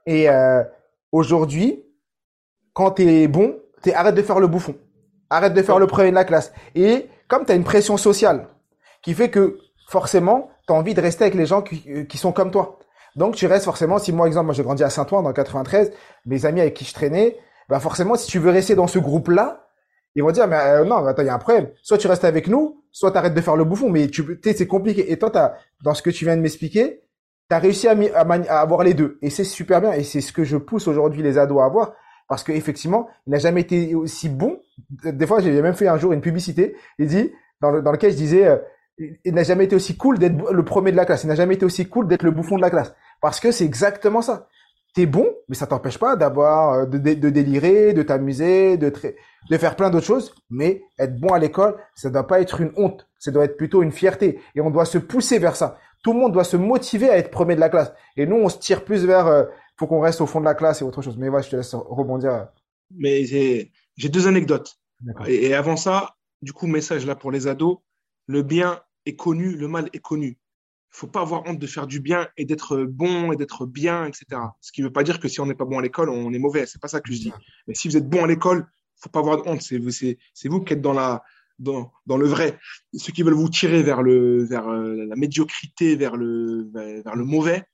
[0.07, 0.29] Et
[1.11, 1.85] aujourd'hui
[2.73, 4.75] quand tu es bon, tu arrête de faire le bouffon.
[5.31, 6.53] Arrête de faire le premier de la classe.
[6.75, 8.47] Et comme tu une pression sociale
[9.01, 12.19] qui fait que forcément, tu as envie de rester avec les gens qui, euh, qui,
[12.19, 12.79] sont comme toi.
[13.17, 15.93] Donc tu restes forcément, si moi exemple, moi j'ai grandi à Saint-Ouen dans 93,
[16.27, 17.39] mes amis avec qui je traînais,
[17.71, 19.67] bah forcément si tu veux rester dans ce groupe-là,
[20.15, 21.71] ils vont dire mais euh, non, attends, il y a un problème.
[21.83, 24.67] Soit tu restes avec nous, soit tu arrêtes de faire le bouffon, mais tu c'est
[24.67, 25.11] compliqué.
[25.11, 27.01] Et toi as, dans ce que tu viens de m'expliquer,
[27.49, 30.35] tu as réussi à, à, avoir les deux et c'est super bien et c'est ce
[30.35, 31.93] que je pousse aujourd'hui les ados à avoir
[32.33, 34.59] parce qu'effectivement, il n'a jamais été aussi bon.
[35.05, 38.11] Des fois, j'ai même fait un jour une publicité, il dit, dans, le, dans lequel
[38.11, 38.57] je disais, euh,
[38.97, 41.25] il n'a jamais été aussi cool d'être le premier de la classe.
[41.25, 42.95] Il n'a jamais été aussi cool d'être le bouffon de la classe.
[43.21, 44.49] Parce que c'est exactement ça.
[44.95, 48.91] T'es bon, mais ça t'empêche pas d'avoir, euh, de, de, délirer, de t'amuser, de,
[49.51, 50.35] de faire plein d'autres choses.
[50.49, 53.07] Mais être bon à l'école, ça doit pas être une honte.
[53.19, 54.41] Ça doit être plutôt une fierté.
[54.55, 55.77] Et on doit se pousser vers ça.
[56.03, 57.93] Tout le monde doit se motiver à être premier de la classe.
[58.17, 59.45] Et nous, on se tire plus vers, euh,
[59.79, 61.17] faut qu'on reste au fond de la classe et autre chose.
[61.17, 62.49] Mais ouais, je te laisse rebondir.
[62.95, 64.79] Mais j'ai deux anecdotes.
[65.27, 67.79] Et, avant ça, du coup, message là pour les ados
[68.27, 70.39] le bien est connu, le mal est connu.
[70.95, 74.05] Il faut pas avoir honte de faire du bien et d'être bon et d'être bien,
[74.07, 74.27] etc.
[74.61, 76.33] Ce qui ne veut pas dire que si on n'est pas bon à l'école, on
[76.33, 76.67] est mauvais.
[76.67, 77.33] C'est pas ça que je dis.
[77.67, 79.63] Mais si vous êtes bon à l'école, faut pas avoir honte.
[79.63, 81.23] C'est vous qui êtes dans la
[81.59, 82.59] dans, dans, le vrai.
[82.95, 87.25] Ceux qui veulent vous tirer vers le vers euh, la médiocrité, vers le vers le
[87.25, 87.65] mauvais,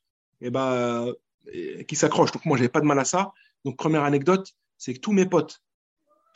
[0.40, 1.12] eh ben
[1.86, 2.32] qui s'accrochent.
[2.32, 3.32] Donc moi, j'avais pas de mal à ça.
[3.64, 5.62] Donc première anecdote, c'est que tous mes potes,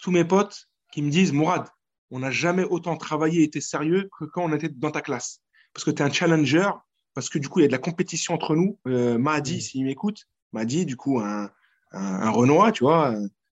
[0.02, 1.68] tous mes potes qui me disent, Mourad,
[2.10, 5.40] on n'a jamais autant travaillé et été sérieux que quand on était dans ta classe.
[5.72, 6.70] Parce que tu es un challenger,
[7.14, 8.78] parce que du coup, il y a de la compétition entre nous.
[8.86, 11.50] Euh, Mahdi, s'il m'écoute, Mahdi, du coup, un,
[11.92, 13.14] un, Renoir, tu vois,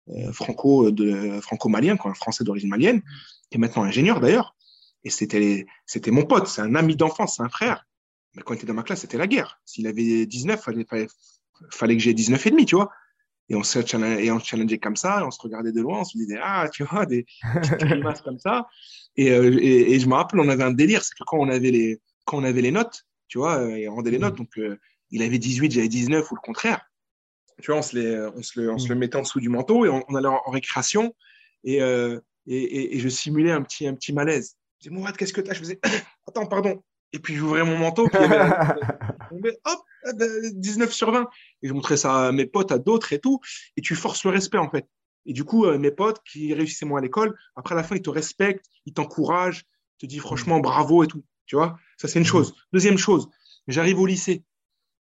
[0.10, 3.02] euh, franco de franco-malien, quoi, un Français d'origine malienne,
[3.50, 4.56] qui est maintenant ingénieur d'ailleurs.
[5.04, 7.86] Et c'était c'était mon pote, c'est un ami d'enfance, c'est un frère.
[8.36, 9.60] Mais quand il était dans ma classe, c'était la guerre.
[9.66, 11.08] S'il avait 19, fallait, fallait,
[11.70, 12.90] fallait que j'ai 19 et demi, tu vois.
[13.50, 16.18] Et on se challengeait, on challengeait comme ça, on se regardait de loin, on se
[16.18, 18.68] disait, ah, tu vois, des petites grimaces comme ça.
[19.16, 21.50] Et, euh, et, et, je me rappelle, on avait un délire, c'est que quand on
[21.50, 24.50] avait les, quand on avait les notes, tu vois, euh, il rendait les notes, donc
[24.58, 24.78] euh,
[25.12, 26.82] il avait 18, j'avais 19 ou le contraire.
[27.62, 29.00] Tu vois, on se, les, on se, le, on se le mm.
[29.00, 31.16] mettait en dessous du manteau et on, allait en, récréation
[31.64, 34.58] et, euh, et, et, je simulais un petit, un petit malaise.
[34.80, 35.80] Je disais, Mourad, qu'est-ce que tu as Je faisais,
[36.28, 36.84] attends, pardon.
[37.14, 38.20] Et puis j'ouvrais mon manteau, puis
[39.32, 39.80] hop,
[40.14, 41.28] 19 sur 20.
[41.62, 43.40] Et je montrais ça à mes potes, à d'autres et tout.
[43.76, 44.88] Et tu forces le respect, en fait.
[45.26, 48.02] Et du coup, mes potes qui réussissaient moins à l'école, après à la fin, ils
[48.02, 49.66] te respectent, ils t'encouragent,
[50.00, 51.24] te disent franchement bravo et tout.
[51.46, 52.54] Tu vois, ça c'est une chose.
[52.74, 53.30] Deuxième chose,
[53.68, 54.44] j'arrive au lycée.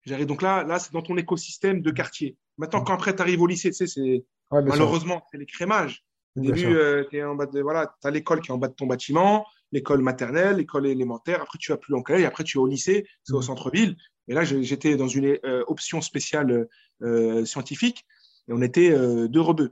[0.05, 2.37] J'arrive donc là, là c'est dans ton écosystème de quartier.
[2.57, 6.03] Maintenant, quand après tu arrives au lycée, tu sais, c'est malheureusement c'est les crémages.
[6.37, 10.01] Au début, euh, tu voilà, as l'école qui est en bas de ton bâtiment, l'école
[10.01, 11.41] maternelle, l'école élémentaire.
[11.41, 13.43] Après, tu vas plus en et après tu es au lycée, c'est au mm.
[13.43, 13.95] centre-ville.
[14.27, 16.67] Et là, j'étais dans une euh, option spéciale
[17.01, 18.05] euh, scientifique
[18.47, 18.89] et on était
[19.27, 19.71] deux rebeux.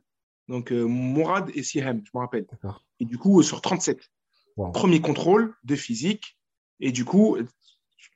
[0.50, 2.46] Donc Mourad et Sihem, je me rappelle.
[3.00, 4.10] Et du coup, sur 37.
[4.74, 6.38] Premier contrôle de physique,
[6.80, 7.38] et du coup,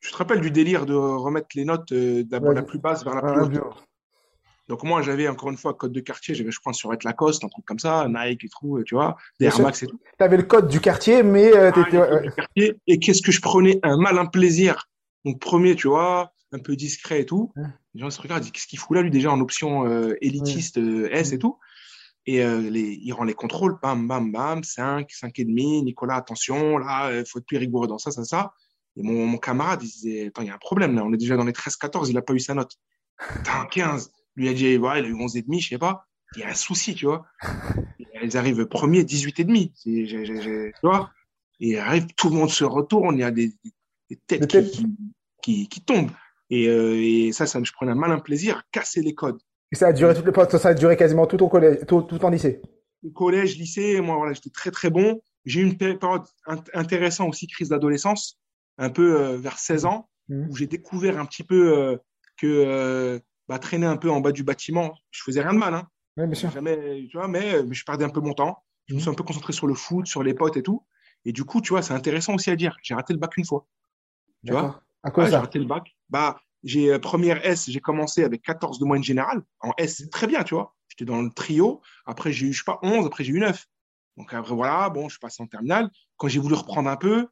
[0.02, 3.16] tu te rappelles du délire de remettre les notes euh, de la, plus basse vers
[3.16, 3.88] la plus haute?
[4.68, 7.44] Donc moi, j'avais encore une fois code de quartier, j'avais je crois sur être Lacoste,
[7.44, 10.00] un truc comme ça, Nike et tout, tu vois, des Air Max et tout.
[10.18, 13.80] Tu avais le code du quartier, mais euh, ah, Et qu'est-ce que je prenais?
[13.84, 14.90] Un malin plaisir.
[15.24, 17.54] Donc premier, tu vois, un peu discret et tout.
[17.94, 20.80] Les gens se regardent, disent qu'est-ce qu'il fout là lui déjà en option euh, élitiste
[21.12, 21.58] S et tout.
[22.26, 26.78] Et les, il rend les contrôles, bam, bam, bam, 5, 5 et demi, Nicolas, attention,
[26.78, 28.52] là, il faut être plus rigoureux dans ça, ça, ça.
[28.98, 31.18] Et mon, mon camarade, il disait, attends, il y a un problème là, on est
[31.18, 32.74] déjà dans les 13-14, il n'a pas eu sa note.
[33.18, 34.12] Putain, 15.
[34.38, 36.06] Lui a dit, ouais, il a eu 11 et demi, je sais pas.
[36.36, 37.26] Il y a un souci, tu vois.
[38.24, 39.74] ils arrivent premier, 18 et demi.
[39.84, 41.12] Tu vois.
[41.60, 43.52] Et arrive, tout le monde se retourne, il y a des,
[44.10, 44.86] des têtes qui,
[45.42, 46.12] qui, qui, tombent.
[46.50, 49.40] Et, euh, et ça, ça, je prenais un malin plaisir à casser les codes.
[49.72, 50.14] Et ça a duré
[50.58, 52.62] ça a duré quasiment tout collège, tout, tout en lycée.
[53.14, 55.22] Collège, lycée, moi voilà, j'étais très très bon.
[55.46, 56.24] J'ai eu une période
[56.74, 58.40] intéressante aussi, crise d'adolescence
[58.78, 60.50] un peu euh, vers 16 ans, mmh.
[60.50, 61.98] où j'ai découvert un petit peu euh,
[62.38, 65.74] que bah, traîner un peu en bas du bâtiment, je faisais rien de mal.
[65.74, 65.88] Hein.
[66.16, 66.52] bien sûr.
[66.52, 68.64] Jamais, tu vois, mais, je perdais un peu mon temps.
[68.88, 69.02] Je me mmh.
[69.02, 70.86] suis un peu concentré sur le foot, sur les potes et tout.
[71.26, 72.78] Et du coup, tu vois, c'est intéressant aussi à dire.
[72.84, 73.68] J'ai raté le bac une fois.
[74.46, 74.82] Tu vois?
[75.04, 75.32] À quoi ça?
[75.32, 75.84] J'ai raté le bac.
[76.10, 79.42] Bah, j'ai première S, j'ai commencé avec 14 de moyenne générale.
[79.60, 80.76] En S, c'est très bien, tu vois.
[80.88, 81.82] J'étais dans le trio.
[82.06, 83.06] Après, j'ai eu, je sais pas, 11.
[83.06, 83.66] Après, j'ai eu 9.
[84.16, 85.90] Donc, après, voilà, bon, je suis passé en terminale.
[86.16, 87.28] Quand j'ai voulu reprendre un peu,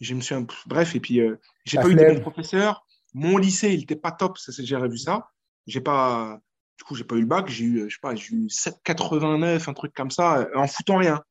[0.00, 0.34] je me suis
[0.66, 4.12] bref et puis euh, j'ai pas eu de bons professeurs mon lycée il était pas
[4.12, 5.28] top ça c'est j'ai revu ça
[5.66, 6.40] j'ai pas
[6.78, 9.68] du coup j'ai pas eu le bac j'ai eu je sais pas j'ai eu 7,89
[9.68, 11.22] un truc comme ça en foutant rien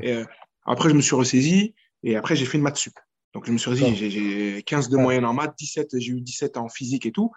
[0.00, 0.24] et, euh,
[0.64, 2.94] après je me suis ressaisi et après j'ai fait une maths sup
[3.34, 6.56] donc je me suis dit j'ai 15 de moyenne en maths 17 j'ai eu 17
[6.56, 7.30] en physique et tout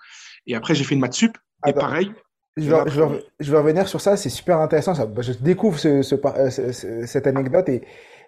[0.47, 2.13] et après j'ai fait une maths sup et pareil
[2.57, 4.93] je vais, je, vais, je vais, revenir sur ça, c'est super intéressant.
[4.93, 5.07] Ça.
[5.21, 7.83] Je découvre ce, ce, euh, cette anecdote et,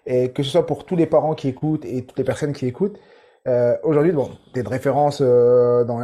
[0.06, 2.66] et que ce soit pour tous les parents qui écoutent et toutes les personnes qui
[2.66, 2.98] écoutent.
[3.48, 6.00] Euh, Aujourd'hui, bon, tu es de référence euh, dans,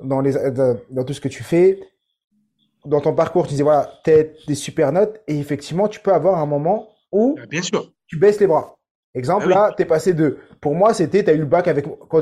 [0.00, 0.32] dans, les,
[0.90, 1.80] dans, tout ce que tu fais.
[2.84, 6.12] Dans ton parcours, tu disais, voilà, tu as des super notes et effectivement, tu peux
[6.12, 7.92] avoir un moment où Bien sûr.
[8.06, 8.76] tu baisses les bras.
[9.14, 10.38] Exemple, ah là, tu es passé de...
[10.60, 11.86] Pour moi, c'était, tu as eu le bac avec...
[12.08, 12.20] Quand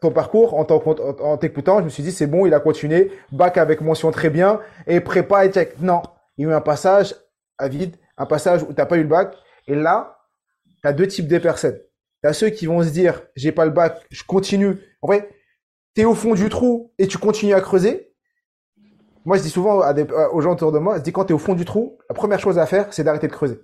[0.00, 3.80] ton parcours, en t'écoutant, je me suis dit, c'est bon, il a continué, bac avec
[3.80, 5.80] mention très bien, et prépa et check.
[5.80, 6.02] Non,
[6.36, 7.14] il y a eu un passage
[7.56, 9.34] à vide, un passage où tu n'as pas eu le bac,
[9.66, 10.18] et là,
[10.82, 11.78] tu as deux types de personnes.
[12.22, 14.76] Tu as ceux qui vont se dire, j'ai pas le bac, je continue.
[15.00, 15.30] En vrai,
[15.94, 18.12] tu es au fond du trou et tu continues à creuser.
[19.24, 21.32] Moi, je dis souvent à des, aux gens autour de moi, je dis quand tu
[21.32, 23.60] es au fond du trou, la première chose à faire, c'est d'arrêter de creuser.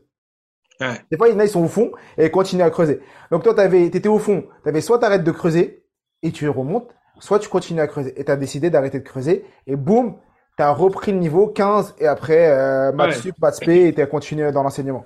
[1.10, 3.00] Des fois, il y en a, ils sont au fond et ils continuent à creuser.
[3.30, 4.44] Donc toi, tu étais au fond.
[4.62, 5.84] Tu avais soit tu arrêtes de creuser
[6.22, 6.88] et tu remontes,
[7.18, 8.18] soit tu continues à creuser.
[8.18, 10.16] Et tu as décidé d'arrêter de creuser et boum,
[10.56, 14.06] tu as repris le niveau 15 et après, euh, maths sup, maths et tu as
[14.06, 15.04] continué dans l'enseignement.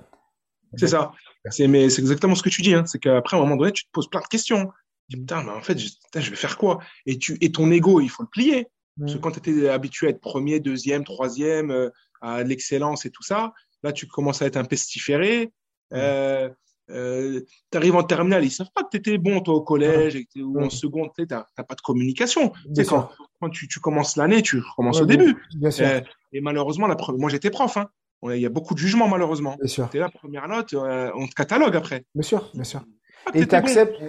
[0.77, 1.11] C'est ça.
[1.49, 2.73] C'est, mais c'est exactement ce que tu dis.
[2.73, 2.83] Hein.
[2.85, 4.71] C'est qu'après, à un moment donné, tu te poses plein de questions.
[5.09, 6.79] Dis, putain, mais en fait, je, je vais faire quoi?
[7.05, 8.67] Et, tu, et ton ego, il faut le plier.
[8.99, 9.21] Parce que mm.
[9.21, 11.89] quand tu étais habitué à être premier, deuxième, troisième, euh,
[12.21, 15.51] à l'excellence et tout ça, là, tu commences à être un pestiféré.
[15.91, 15.95] Mm.
[15.95, 16.49] Euh,
[16.91, 17.41] euh,
[17.71, 20.61] tu arrives en terminale, ils savent pas que tu étais bon toi au collège ou
[20.61, 20.71] en mm.
[20.71, 22.53] seconde, tu n'as pas de communication.
[22.87, 25.35] Quand, quand tu, tu, commences l'année, tu commences au début.
[25.63, 27.77] Euh, et malheureusement, la moi j'étais prof.
[27.77, 27.89] Hein.
[28.23, 29.57] il y a beaucoup de jugements, malheureusement.
[29.65, 32.05] Tu es là, première note, on te catalogue après.
[32.13, 32.81] Bien sûr, bien sûr.
[33.33, 33.99] Et tu acceptes,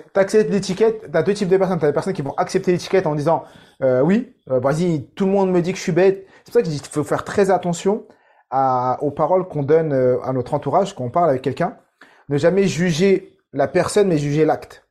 [0.50, 1.10] l'étiquette.
[1.10, 1.78] Tu as deux types de personnes.
[1.78, 3.44] Tu as des personnes qui vont accepter l'étiquette en disant
[3.82, 6.26] euh, Oui, euh, vas-y, tout le monde me dit que je suis bête.
[6.38, 8.06] C'est pour ça que je dis qu'il faut faire très attention
[8.50, 11.76] à, aux paroles qu'on donne euh, à notre entourage quand on parle avec quelqu'un.
[12.28, 14.86] Ne jamais juger la personne, mais juger l'acte.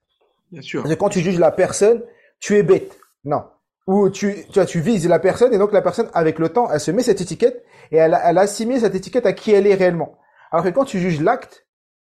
[0.51, 0.81] Bien sûr.
[0.81, 2.01] Parce que quand tu juges la personne,
[2.39, 2.97] tu es bête.
[3.23, 3.43] Non.
[3.87, 6.71] Ou tu, tu, vois, tu vises la personne et donc la personne, avec le temps,
[6.71, 9.75] elle se met cette étiquette et elle, elle assimile cette étiquette à qui elle est
[9.75, 10.17] réellement.
[10.51, 11.67] Alors que quand tu juges l'acte,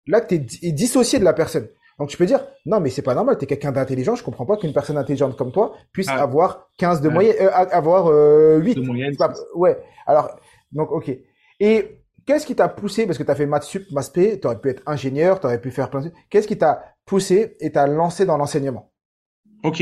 [0.05, 1.67] l'acte est, est dissocié de la personne.
[1.97, 4.45] Donc tu peux dire non mais c'est pas normal, tu es quelqu'un d'intelligent, je comprends
[4.45, 6.21] pas qu'une personne intelligente comme toi puisse ah.
[6.21, 9.15] avoir 15 de moyenne euh, avoir euh, 8 de moyenne.
[9.55, 9.77] ouais.
[10.05, 10.38] Alors
[10.71, 11.10] donc OK.
[11.60, 14.47] Et qu'est-ce qui t'a poussé parce que tu as fait maths sup, maths p, tu
[14.47, 17.71] aurais pu être ingénieur, tu aurais pu faire plein de Qu'est-ce qui t'a poussé et
[17.71, 18.91] t'a lancé dans l'enseignement?
[19.63, 19.81] OK.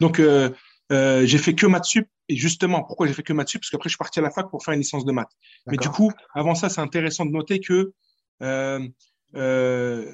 [0.00, 0.50] Donc euh,
[0.92, 3.62] euh, j'ai fait que maths sup et justement pourquoi j'ai fait que maths sup?
[3.62, 5.32] Parce qu'après je suis parti à la fac pour faire une licence de maths.
[5.66, 7.92] Mais du coup, avant ça, c'est intéressant de noter que
[9.36, 10.10] euh,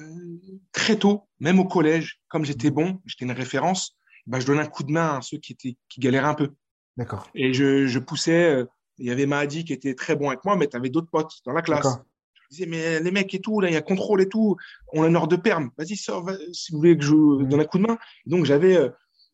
[0.71, 4.67] très tôt, même au collège, comme j'étais bon, j'étais une référence, bah, je donnais un
[4.67, 6.49] coup de main à ceux qui, étaient, qui galéraient un peu.
[6.97, 7.29] D'accord.
[7.33, 8.55] Et je, je poussais.
[8.55, 8.65] Euh,
[8.97, 11.39] il y avait Mahadi qui était très bon avec moi, mais tu avais d'autres potes
[11.45, 11.87] dans la classe.
[12.35, 14.57] Je disais, mais les mecs et tout, là, il y a contrôle et tout,
[14.93, 15.71] on a une heure de perme.
[15.77, 17.47] Vas-y, sors, si vous voulez que je mmh.
[17.47, 17.97] donne un coup de main.
[18.27, 18.89] Donc, j'avais euh,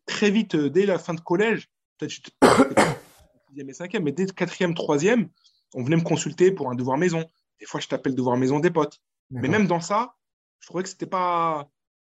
[0.05, 2.13] très vite, euh, dès la fin de collège, peut-être
[3.49, 5.29] sixième et cinquième, mais dès le quatrième, troisième,
[5.73, 7.25] on venait me consulter pour un devoir maison.
[7.59, 9.01] Des fois, je t'appelle devoir maison des potes.
[9.31, 10.15] Mais même dans ça,
[10.59, 11.69] je trouvais que c'était pas.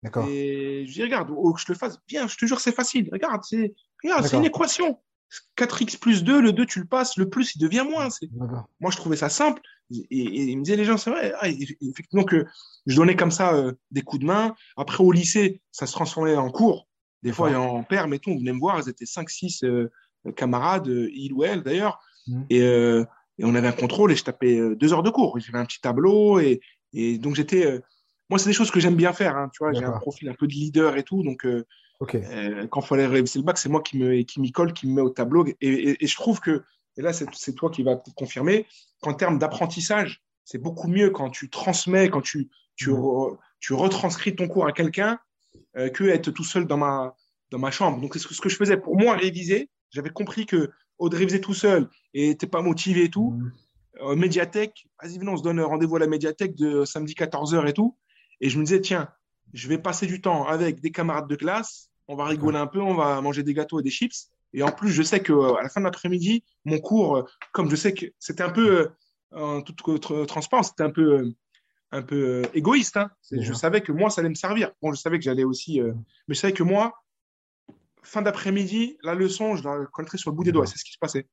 [0.04, 0.26] D'accord.
[0.28, 3.10] Et je dis, regarde, ou que je le fasse, bien, je te jure, c'est facile.
[3.12, 3.74] Regarde, c'est
[4.24, 5.00] c'est une équation.
[5.58, 8.10] 4x plus 2, le 2, tu le passes, le plus, il devient moins.
[8.80, 9.62] Moi, je trouvais ça simple.
[9.91, 11.34] Et, il me disait, les gens, c'est vrai.
[11.39, 12.45] Ah, effectivement, que
[12.86, 14.56] je donnais comme ça euh, des coups de main.
[14.76, 16.88] Après, au lycée, ça se transformait en cours.
[17.24, 19.89] Des fois, en perme et tout, on venait me voir, ils étaient 5-6 euh,
[20.36, 22.00] camarades, euh, il ou elle d'ailleurs.
[22.28, 22.41] Mmh.
[22.50, 25.39] Et, et, on avait un contrôle et je tapais deux heures de cours.
[25.39, 26.62] J'avais un petit tableau et,
[26.93, 27.80] et donc j'étais, euh,
[28.30, 29.36] moi c'est des choses que j'aime bien faire.
[29.38, 31.65] Hein, tu vois, j'ai un profil un peu de leader et tout, donc euh,
[32.01, 34.88] euh, quand il fallait réviser le bac, c'est moi qui me qui m'y colle, qui
[34.88, 35.45] me met au tableau.
[35.62, 36.63] Et, et, je trouve que,
[36.97, 38.65] et là c'est toi qui vas te confirmer,
[39.01, 43.38] qu'en termes d'apprentissage, c'est beaucoup mieux quand tu transmets, quand tu tu, mmh.
[43.60, 45.19] tu retranscris ton cours à quelqu'un
[45.75, 47.15] que être tout seul dans ma
[47.51, 48.01] dans ma chambre.
[48.01, 49.69] Donc c'est ce que je faisais pour moi réviser.
[49.91, 53.32] J'avais compris que Audrey réviser tout seul et t'es pas motivé et tout.
[53.32, 53.51] Mmh
[54.02, 57.74] euh, médiathèque, vas-y, venez, on se donne rendez-vous à la médiathèque de samedi 14h et
[57.74, 57.98] tout.
[58.40, 59.10] Et je me disais, tiens,
[59.54, 62.82] je vais passer du temps avec des camarades de classe, on va rigoler un peu,
[62.82, 64.30] on va manger des gâteaux et des chips.
[64.54, 67.76] Et en plus, je sais qu'à la fin de l'après-midi, mon cours, euh, comme je
[67.76, 68.90] sais que c'était un peu,
[69.34, 69.82] euh, en toute
[70.28, 71.32] transparence, c'était un peu,
[71.92, 72.98] un peu égoïste.
[72.98, 73.10] Hein.
[73.32, 74.72] Je savais que moi, ça allait me servir.
[74.82, 76.94] Bon, je savais que j'allais aussi, mais je savais que moi,
[78.04, 80.66] fin d'après-midi, la leçon, je la connaîtrais sur le bout des doigts.
[80.66, 81.28] C'est ce qui se passait.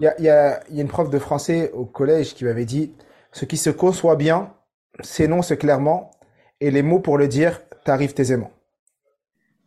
[0.00, 2.94] Il y a, une prof de français au collège qui m'avait dit
[3.32, 4.52] Ce qui se conçoit bien
[5.00, 6.10] s'énonce clairement
[6.60, 8.50] et les mots pour le dire t'arrivent aisément.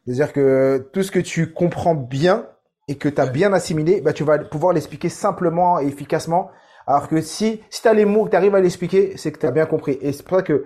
[0.06, 2.48] C'est-à-dire que tout ce que tu comprends bien
[2.88, 6.52] et que tu as bien assimilé, bah, tu vas pouvoir l'expliquer simplement et efficacement.
[6.86, 9.40] Alors que si, si tu as les mots que tu arrives à l'expliquer, c'est que
[9.40, 9.98] tu as bien compris.
[10.02, 10.66] Et c'est pour ça que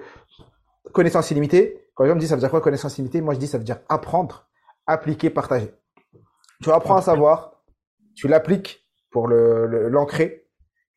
[0.92, 3.40] connaissance illimitée, quand les gens me disent ça veut dire quoi connaissance illimitée, moi je
[3.40, 4.48] dis ça veut dire apprendre,
[4.86, 5.74] appliquer, partager.
[6.62, 7.59] Tu apprends à savoir,
[8.20, 10.46] tu l'appliques pour le, l'ancrer,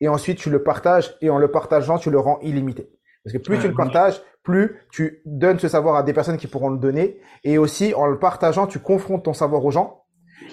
[0.01, 2.91] et ensuite tu le partages, et en le partageant, tu le rends illimité.
[3.23, 6.47] Parce que plus tu le partages, plus tu donnes ce savoir à des personnes qui
[6.47, 10.03] pourront le donner, et aussi en le partageant, tu confrontes ton savoir aux gens.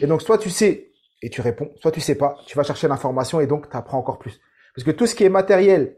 [0.00, 0.90] Et donc, soit tu sais
[1.22, 3.98] et tu réponds, soit tu sais pas, tu vas chercher l'information et donc tu apprends
[3.98, 4.40] encore plus.
[4.74, 5.96] Parce que tout ce qui est matériel,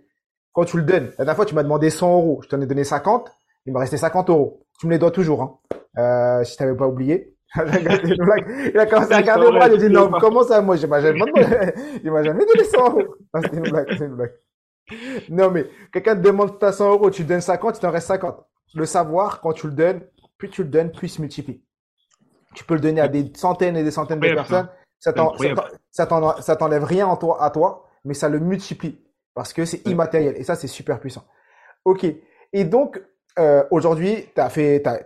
[0.52, 2.66] quand tu le donnes, la dernière fois tu m'as demandé 100 euros, je t'en ai
[2.66, 3.30] donné 50,
[3.66, 4.66] il m'a resté 50 euros.
[4.80, 5.58] Tu me les dois toujours, hein.
[5.98, 7.36] Euh, si t'avais pas oublié.
[7.56, 11.00] il a commencé à regarder moi, il a dit non, comment ça, moi, je m'a
[11.02, 11.20] jamais
[12.02, 13.14] il m'a jamais donné 100 euros.
[13.42, 14.34] C'est une blague, une blague.
[15.28, 18.44] Non, mais quelqu'un te demande ta 100 euros, tu donnes 50, il t'en reste 50.
[18.74, 20.00] Le savoir, quand tu le donnes,
[20.38, 21.62] plus tu le donnes, plus il se multiplie.
[22.54, 24.68] Tu peux le donner à des centaines et des centaines de personnes.
[24.98, 26.06] Ça
[26.56, 28.98] t'enlève rien en toi, à toi, mais ça le multiplie
[29.34, 30.36] parce que c'est immatériel.
[30.36, 31.24] Et ça, c'est super puissant.
[31.84, 32.06] OK.
[32.52, 33.02] Et donc,
[33.38, 34.50] euh, aujourd'hui, tu as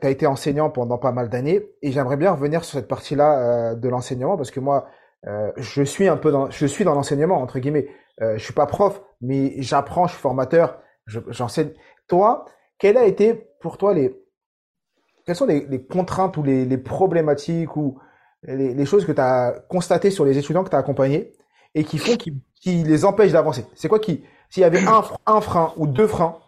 [0.02, 3.74] as été enseignant pendant pas mal d'années, et j'aimerais bien revenir sur cette partie-là euh,
[3.74, 4.86] de l'enseignement parce que moi,
[5.26, 7.88] euh, je suis un peu dans, je suis dans l'enseignement entre guillemets.
[8.22, 11.70] Euh, je suis pas prof, mais j'apprends, je suis formateur, j'enseigne.
[12.08, 12.46] Toi,
[12.78, 14.18] quelle a été pour toi les,
[15.24, 17.98] quelles sont les, les contraintes ou les, les, problématiques ou
[18.42, 21.32] les, les choses que tu as constatées sur les étudiants que tu as accompagnés
[21.74, 23.66] et qui font qui, qui les empêchent d'avancer?
[23.74, 26.38] C'est quoi qui, s'il y avait un, un frein ou deux freins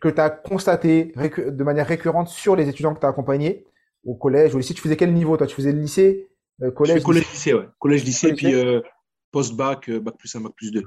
[0.00, 3.64] que tu as constaté de manière récurrente sur les étudiants que tu as accompagnés
[4.04, 6.28] au collège, au lycée Tu faisais quel niveau Toi, tu faisais le lycée,
[6.62, 7.68] euh, collège Collège, lycée, ouais.
[7.78, 8.80] Collège, lycée, puis euh,
[9.32, 10.84] post-bac, euh, bac plus 1, bac plus 2.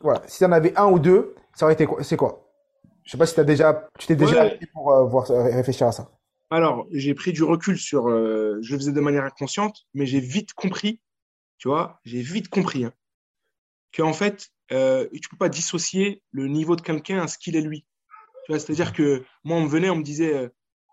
[0.00, 2.46] voilà, si tu en avais un ou deux, ça aurait été quoi C'est quoi?
[3.04, 4.58] Je sais pas si as déjà, tu t'es déjà Ouais.
[4.72, 6.10] pour euh, voir, réfléchir à ça.
[6.50, 8.08] Alors, j'ai pris du recul sur.
[8.08, 11.00] je le faisais de manière inconsciente, mais j'ai vite compris,
[11.58, 12.92] tu vois, j'ai vite compris hein,
[13.96, 17.60] qu'en fait, euh, tu peux pas dissocier le niveau de quelqu'un à ce qu'il est
[17.60, 17.84] lui.
[18.44, 20.48] Tu vois, c'est-à-dire que moi, on me venait, on me disait, euh,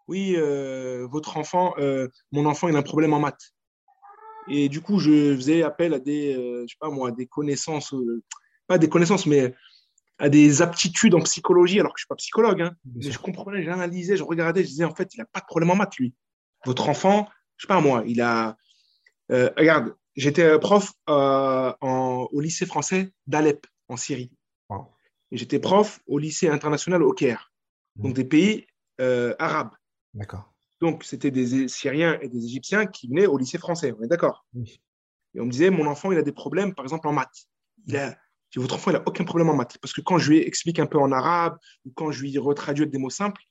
[0.08, 3.54] oui, euh, votre enfant, euh, mon enfant, il a un problème en maths.
[4.50, 7.94] Et du coup, je faisais appel à des, je sais pas moi, des connaissances,
[8.66, 9.54] pas des connaissances, mais
[10.20, 12.72] à des aptitudes en psychologie, alors que je suis pas psychologue, hein.
[12.96, 15.70] Mais je comprenais, j'analysais, je regardais, je disais, en fait, il n'a pas de problème
[15.70, 16.16] en maths, lui.
[16.66, 18.56] Votre enfant, je sais pas moi, il a.
[19.30, 24.32] regarde, j'étais euh, prof euh, en- au lycée français d'Alep, en Syrie.
[24.70, 24.88] Wow.
[25.32, 27.54] Et j'étais prof au lycée international au Caire,
[27.96, 28.68] donc des pays
[29.00, 29.72] euh, arabes.
[30.14, 30.54] D'accord.
[30.82, 34.46] Donc, c'était des Syriens et des Égyptiens qui venaient au lycée français, on est d'accord?
[34.54, 34.80] Oui.
[35.34, 37.48] Et on me disait, mon enfant, il a des problèmes, par exemple, en maths.
[37.88, 38.18] Il a,
[38.56, 39.78] votre enfant, il n'a aucun problème en maths.
[39.80, 42.88] Parce que quand je lui explique un peu en arabe, ou quand je lui retraduis
[42.88, 43.42] des mots simples,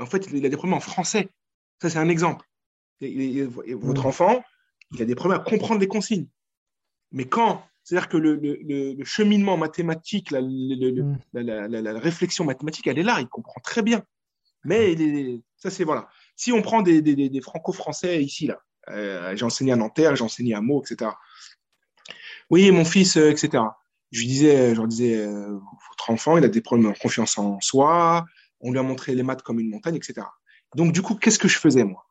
[0.00, 1.28] en fait, il a des problèmes en français.
[1.80, 2.44] Ça, c'est un exemple.
[3.00, 4.06] Et- et- et votre Mm.
[4.06, 4.44] enfant,
[4.94, 6.26] il a des problèmes à comprendre les consignes.
[7.12, 11.18] Mais quand, c'est-à-dire que le, le- le- le cheminement mathématique, la, le- le- Mm.
[11.34, 14.02] la- la- la- la réflexion mathématique, elle est là, il comprend très bien.
[14.64, 16.08] Mais il est- ça, c'est voilà.
[16.36, 20.16] Si on prend des, des- des- des franco-français ici, là, euh, j'ai enseigné à Nanterre,
[20.16, 21.10] j'ai enseigné à Meaux, etc.
[22.50, 23.62] Oui, mon fils, euh, etc.
[24.12, 25.58] Je lui disais, je leur disais, euh,
[25.90, 28.24] votre enfant, il a des problèmes de confiance en soi,
[28.60, 30.26] on lui a montré les maths comme une montagne, etc.
[30.76, 32.06] Donc, du coup, qu'est-ce que je faisais, moi?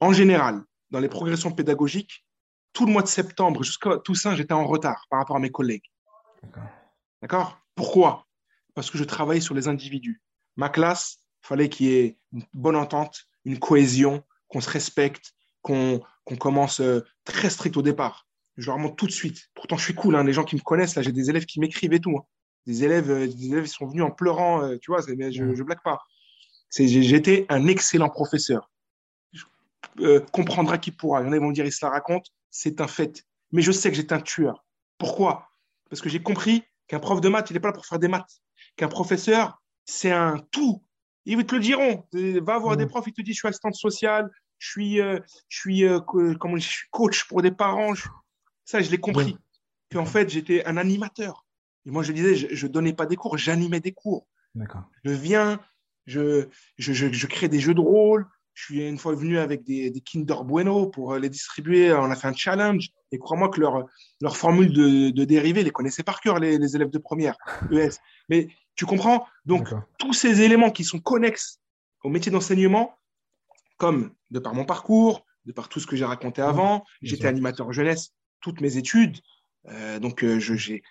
[0.00, 2.24] En général, dans les progressions pédagogiques,
[2.72, 5.84] tout le mois de septembre jusqu'à Toussaint, j'étais en retard par rapport à mes collègues.
[7.22, 7.58] D'accord.
[7.74, 8.26] Pourquoi?
[8.74, 10.22] Parce que je travaillais sur les individus.
[10.56, 16.00] Ma classe, fallait qu'il y ait une bonne entente, une cohésion, qu'on se respecte, qu'on
[16.38, 18.26] commence euh, très strict au départ.
[18.56, 19.48] Je leur montre tout de suite.
[19.54, 20.16] Pourtant, je suis cool.
[20.16, 22.16] hein, Les gens qui me connaissent, là, j'ai des élèves qui m'écrivent et tout.
[22.18, 22.24] hein.
[22.66, 25.62] Des élèves, euh, des élèves sont venus en pleurant, euh, tu vois, mais je ne
[25.62, 26.00] blague pas.
[26.76, 28.70] J'étais un excellent professeur.
[30.00, 31.20] Euh, comprendra qui pourra.
[31.22, 32.26] Il y en a qui vont dire, il se la raconte.
[32.50, 33.24] C'est un fait.
[33.52, 34.64] Mais je sais que j'étais un tueur.
[34.98, 35.48] Pourquoi?
[35.90, 38.08] Parce que j'ai compris qu'un prof de maths, il n'est pas là pour faire des
[38.08, 38.40] maths.
[38.76, 40.84] Qu'un professeur, c'est un tout.
[41.24, 42.06] Ils te le diront.
[42.12, 42.78] Va voir Mm.
[42.78, 46.00] des profs, ils te disent, je suis assistante sociale, je suis, euh, je suis, euh,
[46.00, 47.94] co- comment je suis coach pour des parents.
[47.94, 48.08] Je-
[48.64, 49.34] Ça, je l'ai compris.
[49.34, 49.38] Mm.
[49.92, 51.46] Qu'en fait, j'étais un animateur.
[51.86, 54.26] Et moi, je disais, je ne donnais pas des cours, j'animais des cours.
[55.04, 55.60] Je viens,
[56.06, 58.26] je, je, je, je crée des jeux de rôle.
[58.58, 61.92] Je suis une fois venu avec des, des Kinder Bueno pour euh, les distribuer.
[61.92, 62.88] On a fait un challenge.
[63.12, 63.86] Et crois-moi que leur,
[64.20, 67.36] leur formule de, de dérivés, les connaissaient par cœur, les, les élèves de première,
[67.70, 68.00] ES.
[68.28, 69.28] Mais tu comprends?
[69.46, 69.68] Donc,
[70.00, 71.60] tous ces éléments qui sont connexes
[72.02, 72.98] au métier d'enseignement,
[73.76, 77.72] comme de par mon parcours, de par tout ce que j'ai raconté avant, j'étais animateur
[77.72, 79.18] jeunesse, toutes mes études,
[79.68, 80.82] euh, donc euh, j'ai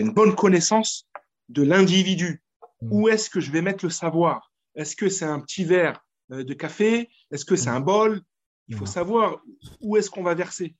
[0.00, 1.08] une bonne connaissance
[1.48, 2.42] de l'individu.
[2.82, 2.88] Mm.
[2.92, 4.52] Où est-ce que je vais mettre le savoir?
[4.74, 7.74] Est-ce que c'est un petit verre euh, de café Est-ce que c'est Mm.
[7.74, 8.20] un bol?
[8.68, 8.88] Il faut Mm.
[8.88, 9.42] savoir
[9.80, 10.76] où est-ce qu'on va verser.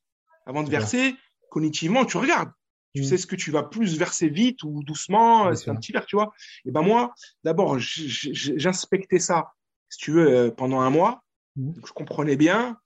[0.47, 1.15] Avant de verser,
[1.51, 2.51] cognitivement, tu regardes.
[2.95, 3.05] Tu Mm.
[3.05, 6.07] sais ce que tu vas plus verser vite ou doucement, euh, c'est un petit verre,
[6.07, 6.33] tu vois.
[6.65, 7.13] Et ben moi,
[7.45, 9.53] d'abord, j'inspectais ça,
[9.89, 11.23] si tu veux, euh, pendant un mois.
[11.57, 12.79] Donc, je comprenais bien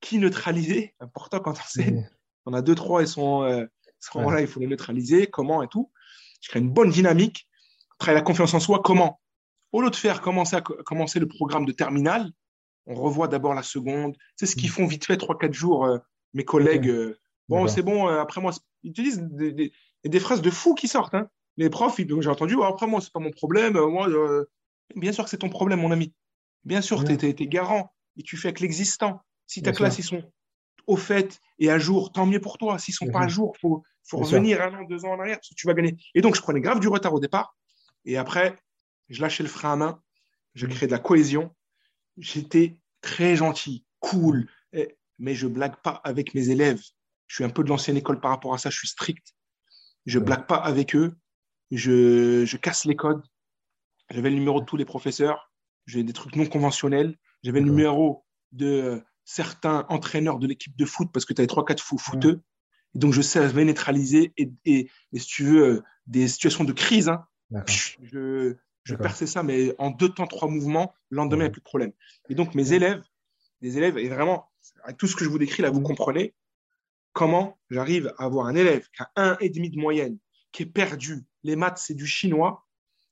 [0.00, 0.94] qui neutraliser.
[1.00, 1.82] Important quand on.
[1.90, 2.08] Mhm.
[2.46, 3.64] On a deux, trois, ils sont, euh,
[4.00, 4.34] sont Ouais.
[4.34, 5.90] là, il faut les neutraliser, comment et tout.
[6.40, 7.48] Je crée une bonne dynamique.
[7.98, 9.20] Travailler la confiance en soi, comment?
[9.72, 12.30] Au lieu de faire commencer, à, commencer le programme de terminale,
[12.86, 14.16] on revoit d'abord la seconde.
[14.36, 14.74] C'est ce qu'ils Mhm.
[14.74, 15.98] font vite fait, trois, quatre jours, euh,
[16.32, 16.88] mes collègues.
[16.88, 18.52] Euh, bon, c'est bon, euh, après moi,
[18.82, 19.72] ils te disent des, des-
[20.04, 21.14] des phrases de fous qui sortent.
[21.14, 21.28] Hein.
[21.58, 23.78] Les profs, j'ai entendu, Oh, après moi, c'est pas mon problème.
[23.78, 24.08] Moi,
[24.96, 26.14] bien sûr que c'est ton problème, mon ami.
[26.64, 29.20] Bien sûr, tu es, garant et tu fais avec l'existant.
[29.46, 30.04] Si ta Bien classe, sûr.
[30.04, 30.32] ils sont
[30.86, 32.78] au fait et à jour, tant mieux pour toi.
[32.78, 33.34] S'ils sont Bien pas à sûr.
[33.34, 34.36] jour, faut, faut sûr.
[34.36, 35.96] revenir un an, deux ans en arrière parce que tu vas gagner.
[36.14, 37.56] Et donc, je prenais grave du retard au départ.
[38.04, 38.56] Et après,
[39.08, 40.02] je lâchais le frein à main.
[40.54, 40.70] Je Mm.
[40.70, 41.54] créais de la cohésion.
[42.16, 44.48] J'étais très gentil, cool.
[45.20, 46.80] Mais je blague pas avec mes élèves.
[47.26, 48.70] Je suis un peu de l'ancienne école par rapport à ça.
[48.70, 49.34] Je suis strict.
[50.06, 51.16] Je blague pas avec eux.
[51.70, 53.22] Je, je casse les codes.
[54.10, 55.52] J'avais le numéro de tous les professeurs.
[55.86, 57.16] J'ai des trucs non conventionnels.
[57.42, 61.46] J'avais le numéro de euh, certains entraîneurs de l'équipe de foot parce que tu avais
[61.48, 62.40] trois, quatre fous footeux.
[62.94, 66.72] Et donc, je savais neutraliser et, et, et si tu veux, euh, des situations de
[66.72, 67.08] crise.
[67.08, 67.26] hein,
[68.02, 68.56] je,
[68.88, 71.60] je perçais ça, mais en deux temps, trois mouvements, le lendemain, il n'y a plus
[71.60, 71.92] de problème.
[72.28, 73.02] Et donc, mes élèves,
[73.60, 74.48] des élèves, et vraiment,
[74.84, 75.86] avec tout ce que je vous décris là, vous Mhm.
[75.86, 76.34] comprenez
[77.12, 80.18] comment j'arrive à avoir un élève qui a un et demi de moyenne,
[80.52, 81.24] qui est perdu.
[81.42, 82.64] Les maths, c'est du chinois,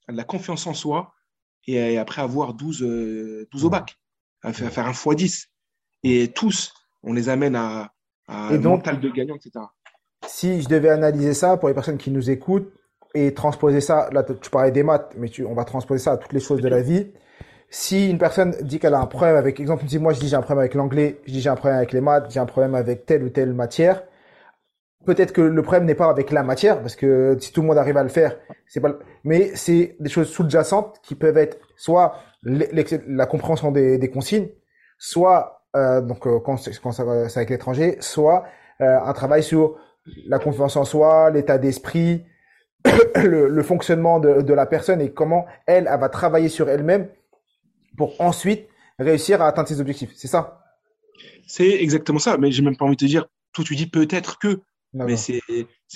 [0.09, 1.13] a de la confiance en soi,
[1.67, 3.99] et, et après avoir 12, euh, 12 au bac,
[4.43, 5.49] à faire, à faire un x 10.
[6.05, 6.73] Et tous,
[7.03, 7.93] on les amène à,
[8.29, 9.65] à Et donc- mental de gagnant, etc.
[10.29, 12.73] si je devais analyser ça pour les personnes qui nous écoutent
[13.17, 16.17] et transposer ça, là tu parlais des maths, mais tu, on va transposer ça à
[16.19, 17.13] toutes les choses de la vie.
[17.71, 20.37] Si une personne dit qu'elle a un problème avec, exemple, si moi je dis j'ai
[20.37, 22.75] un problème avec l'anglais, je dis j'ai un problème avec les maths, j'ai un problème
[22.75, 24.03] avec telle ou telle matière,
[25.07, 27.79] peut-être que le problème n'est pas avec la matière, parce que si tout le monde
[27.79, 28.37] arrive à le faire,
[28.67, 28.93] c'est pas,
[29.25, 34.49] mais c'est des choses sous-jacentes qui peuvent être soit la compréhension des, des consignes,
[34.99, 38.45] soit euh, donc euh, quand, quand c'est avec l'étranger, soit
[38.81, 39.77] euh, un travail sur
[40.27, 42.25] la confiance en soi, l'état d'esprit,
[43.17, 47.09] le, le, fonctionnement de, de, la personne et comment elle, elle va travailler sur elle-même
[47.97, 48.69] pour ensuite
[48.99, 50.11] réussir à atteindre ses objectifs.
[50.15, 50.63] C'est ça?
[51.47, 52.37] C'est exactement ça.
[52.39, 54.61] Mais j'ai même pas envie de te dire, tout tu dis peut-être que,
[54.93, 55.43] mais c'est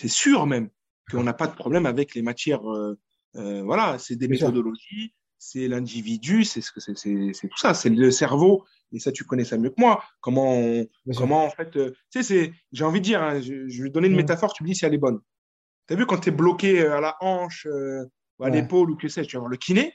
[0.08, 0.68] sûr même
[1.10, 2.68] qu'on n'a pas de problème avec les matières.
[2.70, 2.98] Euh,
[3.36, 8.10] euh, voilà, c'est des méthodologies, c'est l'individu, c'est ce que c'est, tout ça, c'est le
[8.10, 8.64] cerveau.
[8.92, 10.02] Et ça, tu connais ça mieux que moi.
[10.20, 10.86] Comment, on,
[11.16, 13.90] comment en fait, euh, tu sais, c'est, j'ai envie de dire, hein, je, je, vais
[13.90, 14.16] donner une mm.
[14.16, 15.20] métaphore, tu me dis si elle est bonne.
[15.90, 18.04] Tu as vu quand tu es bloqué euh, à la hanche, euh,
[18.38, 19.92] ou à l'épaule ou que sais-je, tu vas voir le kiné,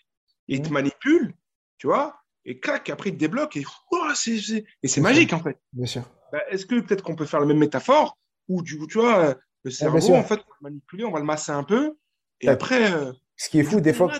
[0.49, 1.33] et il te manipule,
[1.77, 4.35] tu vois, et clac, après il te débloque, et, oh, c'est,
[4.83, 5.57] et c'est magique en fait.
[5.71, 6.03] Bien sûr.
[6.33, 8.17] Bah, est-ce que peut-être qu'on peut faire la même métaphore,
[8.49, 11.19] où du coup, tu vois, le cerveau, en fait, on va le manipuler, on va
[11.19, 11.95] le masser un peu,
[12.41, 12.91] et après.
[13.37, 14.11] Ce qui est fou, des fois.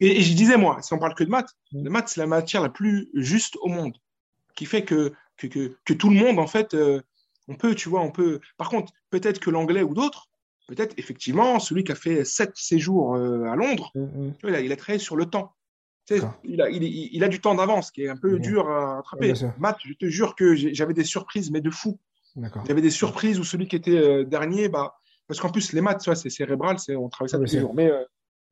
[0.00, 1.84] Et, je disais, moi, si on parle que de maths, mm.
[1.84, 3.96] le maths, c'est la matière la plus juste au monde,
[4.56, 7.00] qui fait que, que, que, que tout le monde, en fait, euh,
[7.46, 8.40] on peut, tu vois, on peut.
[8.56, 10.28] Par contre, peut-être que l'anglais ou d'autres,
[10.66, 14.34] peut-être effectivement, celui qui a fait sept séjours euh, à Londres, mm, mm.
[14.38, 15.54] Tu vois, il, a, il, a, travaillé sur le temps.
[16.06, 18.68] Tu sais, il, a, il, il, a du temps d'avance, qui est un peu dur
[18.68, 19.32] à attraper.
[19.58, 21.98] maths, je te jure que j'avais des surprises, mais de fou.
[22.66, 24.94] J'avais des surprises où celui qui était euh, dernier, bah,
[25.26, 27.74] parce qu'en plus, les maths, c'est cérébral, on travaille ça tous les jours.
[27.74, 27.90] Mais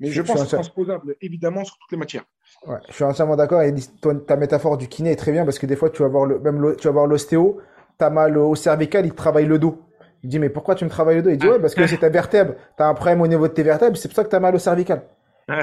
[0.00, 2.24] mais je, pense que c'est transposable évidemment sur toutes les matières.
[2.66, 3.62] Ouais, je suis entièrement d'accord.
[3.62, 3.72] Et
[4.26, 6.40] ta métaphore du kiné est très bien parce que des fois, tu vas voir le,
[6.40, 7.60] même tu vas voir l'ostéo,
[7.98, 9.80] tu as mal au cervical, il travaille le dos.
[10.24, 11.30] Il dit, mais pourquoi tu me travailles le dos?
[11.30, 12.54] Il dit, ouais, parce que c'est ta vertèbre.
[12.76, 14.40] Tu as un problème au niveau de tes vertèbres, c'est pour ça que tu as
[14.40, 15.02] mal au cervical.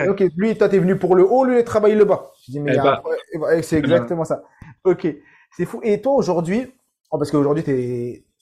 [0.07, 2.32] Ok, lui, toi, tu es venu pour le haut, lui, il travaille le bas.
[2.45, 3.62] Je dis, mais eh bah.
[3.64, 4.43] c'est exactement ça.
[4.84, 5.07] Ok,
[5.57, 5.82] c'est fou.
[5.84, 6.72] Et toi, aujourd'hui,
[7.09, 7.72] oh, parce qu'aujourd'hui, tu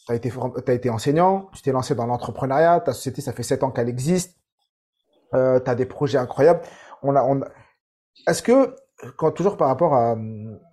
[0.10, 0.32] as été,
[0.68, 3.90] as été enseignant, tu t'es lancé dans l'entrepreneuriat, ta société, ça fait sept ans qu'elle
[3.90, 4.40] existe
[5.34, 6.62] euh, tu as des projets incroyables.
[7.04, 7.42] On a, on
[8.28, 8.76] Est-ce que,
[9.18, 10.16] quand toujours par rapport à,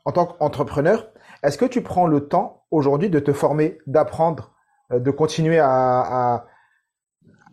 [0.05, 1.09] en tant qu'entrepreneur,
[1.43, 4.53] est-ce que tu prends le temps aujourd'hui de te former, d'apprendre,
[4.91, 6.47] de continuer à, à,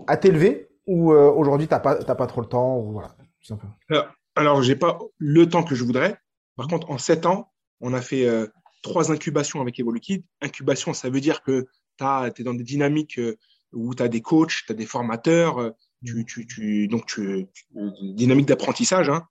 [0.08, 3.16] à t'élever ou euh, aujourd'hui t'as pas t'as pas trop le temps ou voilà
[3.90, 6.18] Alors, alors j'ai pas le temps que je voudrais.
[6.56, 8.48] Par contre, en sept ans, on a fait euh,
[8.84, 10.24] trois incubations avec Evoluquid.
[10.42, 11.68] Incubation, ça veut dire que
[11.98, 13.20] tu es dans des dynamiques
[13.72, 15.74] où tu as des coachs, tu as des formateurs,
[16.06, 17.48] tu, tu, tu, donc tu,
[18.02, 19.10] dynamique d'apprentissage.
[19.10, 19.28] Hein.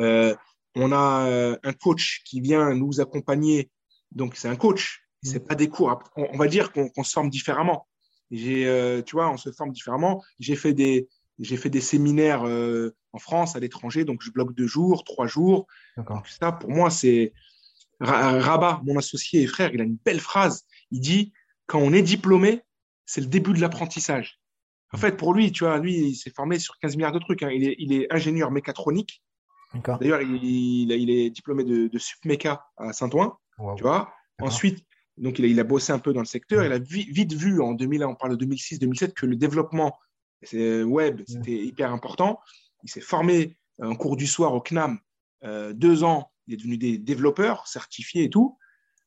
[0.00, 0.34] Euh,
[0.74, 3.70] on a euh, un coach qui vient nous accompagner.
[4.12, 5.02] Donc c'est un coach.
[5.22, 6.02] C'est pas des cours.
[6.16, 7.86] On, va dire qu'on se forme différemment.
[8.30, 10.22] J'ai, euh, tu vois, on se forme différemment.
[10.38, 11.08] J'ai fait des,
[11.38, 15.26] j'ai fait des séminaires euh, en France, à l'étranger, donc je bloque deux jours, trois
[15.26, 15.66] jours.
[16.24, 17.32] Ça, pour moi, c'est
[18.00, 19.70] Rabat, mon associé et frère.
[19.74, 20.64] Il a une belle phrase.
[20.90, 21.32] Il dit
[21.66, 22.62] quand on est diplômé,
[23.04, 24.40] c'est le début de l'apprentissage.
[24.92, 27.44] En fait, pour lui, tu vois, lui, il s'est formé sur 15 milliards de trucs.
[27.44, 27.50] Hein.
[27.52, 29.22] Il, est, il, est, ingénieur mécatronique.
[30.00, 33.38] D'ailleurs, il, il, est diplômé de, de SUPMECA à Saint-Ouen.
[33.76, 34.12] Tu vois.
[34.40, 34.84] Ensuite,
[35.18, 36.64] donc, il a, il a, bossé un peu dans le secteur.
[36.64, 39.98] Il a vite, vu en 2000, on parle de 2006-2007, que le développement
[40.52, 42.40] web, c'était hyper important.
[42.84, 44.98] Il s'est formé en cours du soir au CNAM.
[45.44, 48.58] Euh, deux ans, il est devenu des développeurs certifiés et tout.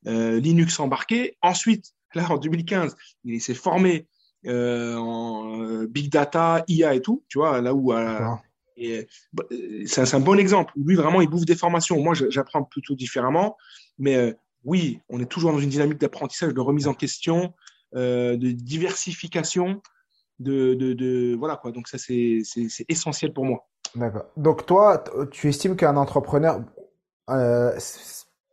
[0.07, 1.37] Euh, Linux embarqué.
[1.41, 4.07] Ensuite, là, en 2015, il s'est formé
[4.45, 8.19] euh, en euh, big data, IA et tout, tu vois, là où euh,
[9.31, 9.43] bah,
[9.85, 10.73] c'est un, bon exemple.
[10.75, 12.01] Lui, vraiment, il bouffe des formations.
[12.01, 13.55] Moi, j'apprends plutôt différemment.
[13.97, 17.53] Mais oui, on est toujours dans une dynamique d'apprentissage, de remise en question,
[17.93, 19.81] de diversification.
[20.39, 21.71] De, de, de, voilà quoi.
[21.71, 22.41] Donc ça, c'est
[22.89, 23.69] essentiel pour moi.
[23.95, 24.25] D'accord.
[24.35, 25.01] Donc toi,
[25.31, 26.59] tu estimes qu'un entrepreneur,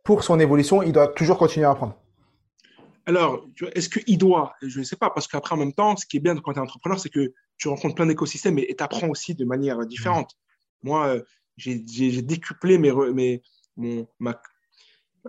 [0.03, 1.97] pour son évolution, il doit toujours continuer à apprendre?
[3.07, 4.53] Alors, est-ce qu'il doit?
[4.61, 6.59] Je ne sais pas, parce qu'après, en même temps, ce qui est bien quand tu
[6.59, 10.37] es entrepreneur, c'est que tu rencontres plein d'écosystèmes et tu apprends aussi de manière différente.
[10.83, 11.23] Moi, euh,
[11.57, 13.41] j'ai décuplé mes, mes,
[13.75, 14.07] mon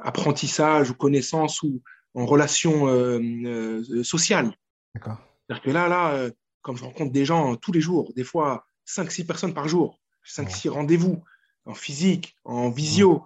[0.01, 1.83] apprentissage ou connaissance ou
[2.15, 4.53] en relation euh, euh, sociale.
[4.95, 6.31] C'est-à-dire que là, là,
[6.63, 10.69] comme je rencontre des gens tous les jours, des fois 5-6 personnes par jour, 5-6
[10.69, 11.25] rendez-vous
[11.65, 13.25] en physique, en visio,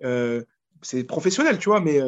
[0.00, 2.00] c'est professionnel, tu vois, mais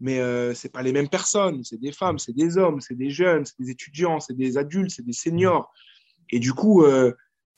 [0.00, 1.62] mais euh, c'est pas les mêmes personnes.
[1.62, 4.90] C'est des femmes, c'est des hommes, c'est des jeunes, c'est des étudiants, c'est des adultes,
[4.90, 5.70] c'est des seniors.
[6.30, 7.12] Et du coup, euh,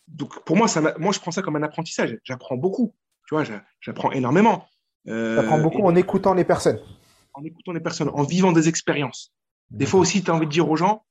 [0.08, 2.18] donc pour moi, ça moi, je prends ça comme un apprentissage.
[2.24, 2.94] J'apprends beaucoup.
[3.28, 3.44] Tu vois,
[3.80, 4.66] j'apprends énormément.
[5.08, 6.80] Euh, j'apprends beaucoup en écoutant les personnes.
[7.34, 9.32] En écoutant les personnes, en vivant des expériences.
[9.70, 11.04] Des fois aussi, tu as envie de dire aux gens,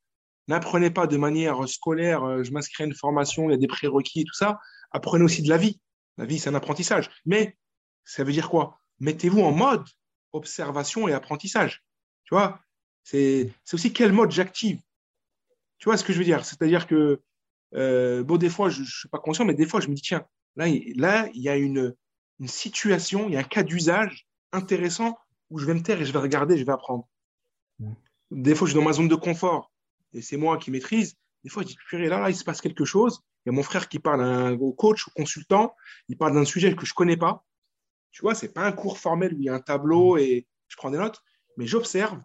[0.48, 3.66] n'apprenez pas de manière scolaire, euh, je m'inscris à une formation, il y a des
[3.66, 4.58] prérequis et tout ça.
[4.92, 5.80] Apprenez aussi de la vie.
[6.18, 7.10] La vie, c'est un apprentissage.
[7.26, 7.56] Mais
[8.04, 8.78] ça veut dire quoi?
[9.00, 9.84] Mettez-vous en mode
[10.32, 11.82] observation et apprentissage.
[12.24, 12.60] Tu vois?
[13.02, 14.80] C'est aussi quel mode j'active.
[15.78, 16.44] Tu vois ce que je veux dire?
[16.44, 17.20] C'est-à-dire que,
[17.74, 20.02] euh, bon, des fois, je ne suis pas conscient, mais des fois, je me dis,
[20.02, 20.24] tiens,
[20.54, 21.94] là, là il y a une,
[22.42, 25.16] une situation, il y a un cas d'usage intéressant
[25.48, 27.08] où je vais me taire et je vais regarder, je vais apprendre.
[28.32, 29.70] Des fois, je suis dans ma zone de confort
[30.12, 31.14] et c'est moi qui maîtrise.
[31.44, 33.20] Des fois, je dis, purée, là, là, il se passe quelque chose.
[33.46, 35.76] Il y a mon frère qui parle au coach, au consultant,
[36.08, 37.44] il parle d'un sujet que je ne connais pas.
[38.10, 40.48] Tu vois, ce n'est pas un cours formel où il y a un tableau et
[40.66, 41.22] je prends des notes,
[41.56, 42.20] mais j'observe.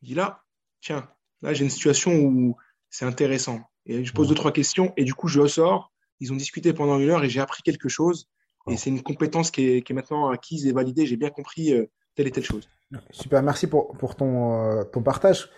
[0.00, 0.42] Je dis là,
[0.80, 1.08] tiens,
[1.40, 2.56] là, j'ai une situation où
[2.90, 3.60] c'est intéressant.
[3.86, 5.92] Et je pose deux, trois questions et du coup, je ressors.
[6.18, 8.28] Ils ont discuté pendant une heure et j'ai appris quelque chose.
[8.68, 11.06] Et c'est une compétence qui est, qui est, maintenant acquise et validée.
[11.06, 12.68] J'ai bien compris euh, telle et telle chose.
[13.10, 15.48] Super, merci pour, pour ton, euh, ton partage.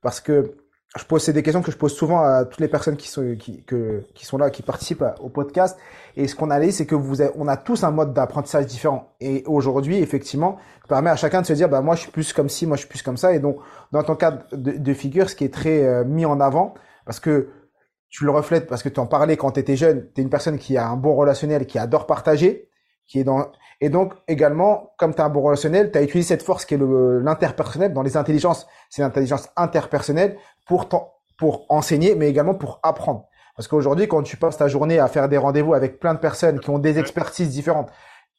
[0.00, 0.56] Parce que
[0.96, 3.34] je pose c'est des questions que je pose souvent à toutes les personnes qui sont
[3.36, 5.78] qui, que, qui sont là qui participent au podcast
[6.16, 8.66] et ce qu'on a dit c'est que vous avez, on a tous un mode d'apprentissage
[8.66, 12.10] différent et aujourd'hui effectivement ça permet à chacun de se dire bah moi je suis
[12.10, 13.56] plus comme ci moi je suis plus comme ça et donc
[13.90, 16.74] dans ton cas de, de figure ce qui est très euh, mis en avant
[17.06, 17.48] parce que
[18.12, 20.30] tu le reflètes parce que tu en parlais quand tu étais jeune tu es une
[20.30, 22.68] personne qui a un bon relationnel qui adore partager
[23.06, 23.50] qui est dans
[23.80, 26.74] et donc également comme tu as un bon relationnel tu as utilisé cette force qui
[26.74, 30.36] est l'interpersonnel dans les intelligences c'est l'intelligence interpersonnelle
[30.66, 30.88] pour,
[31.38, 33.26] pour enseigner, mais également pour apprendre.
[33.56, 36.60] Parce qu'aujourd'hui, quand tu passes ta journée à faire des rendez-vous avec plein de personnes
[36.60, 37.90] qui ont des expertises différentes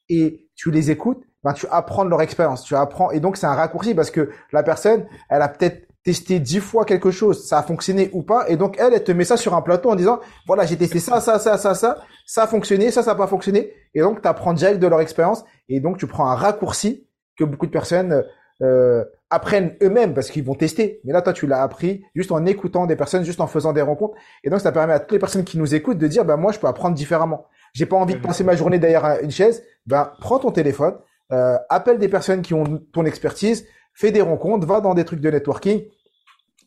[0.10, 2.64] et tu les écoutes, ben, tu apprends de leur expérience.
[2.64, 3.12] Tu apprends.
[3.12, 6.86] Et donc, c'est un raccourci parce que la personne, elle a peut-être testé dix fois
[6.86, 8.50] quelque chose, ça a fonctionné ou pas.
[8.50, 11.00] Et donc, elle, elle te met ça sur un plateau en disant, voilà, j'ai testé
[11.00, 13.72] ça, ça, ça, ça, ça, ça a fonctionné, ça, ça n'a pas fonctionné.
[13.94, 15.46] Et donc, tu apprends direct de leur expérience.
[15.70, 18.24] Et donc, tu prends un raccourci que beaucoup de personnes
[18.62, 21.00] euh, apprennent eux-mêmes parce qu'ils vont tester.
[21.06, 23.82] Mais là, toi, tu l'as appris juste en écoutant des personnes, juste en faisant des
[23.82, 24.16] rencontres.
[24.44, 26.52] Et donc, ça permet à toutes les personnes qui nous écoutent de dire, ben moi,
[26.52, 27.48] je peux apprendre différemment.
[27.74, 29.64] J'ai pas envie de passer ma journée derrière une chaise.
[29.88, 30.96] Ben, prends ton téléphone,
[31.32, 35.22] euh, appelle des personnes qui ont ton expertise, fais des rencontres, va dans des trucs
[35.22, 35.84] de networking.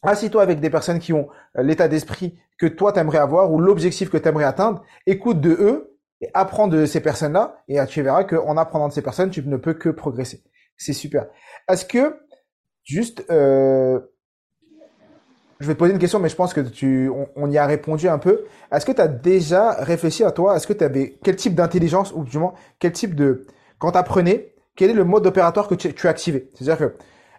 [0.03, 4.11] Assis-toi avec des personnes qui ont euh, l'état d'esprit que toi t'aimerais avoir ou l'objectif
[4.11, 4.83] que t'aimerais atteindre.
[5.07, 7.59] Écoute de eux et apprends de ces personnes-là.
[7.69, 10.43] Et tu verras qu'en apprenant de ces personnes, tu ne peux que progresser.
[10.77, 11.27] C'est super.
[11.69, 12.27] Est-ce que
[12.87, 13.99] Juste, euh,
[15.59, 18.09] je vais te poser une question, mais je pense que tu, on, y a répondu
[18.09, 18.45] un peu.
[18.71, 20.57] Est-ce que tu as déjà réfléchi à toi?
[20.57, 23.45] Est-ce que tu avais quel type d'intelligence ou du moins quel type de
[23.79, 26.97] quand tu apprenais, quel est le mode opératoire que tu, as activé C'est-à-dire que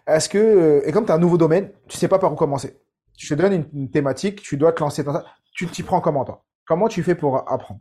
[0.08, 2.36] est-ce que euh, et comme tu as un nouveau domaine, tu sais pas par où
[2.36, 2.80] commencer.
[3.16, 5.24] Je te donne une, thématique, tu dois te lancer dans ça.
[5.52, 6.44] Tu t'y prends comment toi?
[6.66, 7.80] Comment tu fais pour apprendre?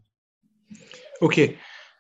[1.22, 1.40] Ok.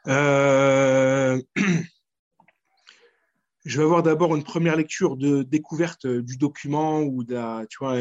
[0.07, 1.41] Euh...
[3.65, 7.77] je vais avoir d'abord une première lecture de découverte euh, du document ou de, tu
[7.79, 7.97] vois,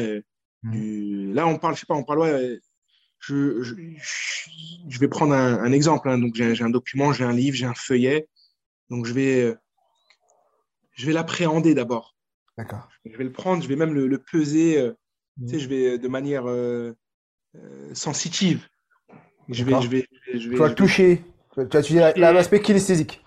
[0.63, 1.33] mmh.
[1.33, 2.59] là on parle, je sais pas, on parle, ouais,
[3.19, 6.09] je, je, vais prendre un, exemple.
[6.09, 6.17] Hein.
[6.17, 8.27] donc j'ai un document, j'ai un livre, j'ai un feuillet.
[8.89, 9.55] Donc je vais,
[10.93, 12.16] je vais l'appréhender d'abord.
[12.57, 12.89] D'accord.
[13.05, 14.91] Je vais le prendre, je vais même le, peser.
[15.39, 15.59] Tu sais, mmh.
[15.59, 16.45] je vais de manière
[17.93, 18.67] sensitive.
[19.49, 21.23] Je vais, je vais, je vais, tu vas toucher.
[21.53, 23.23] Tu vas utiliser l'aspect kinesthésique.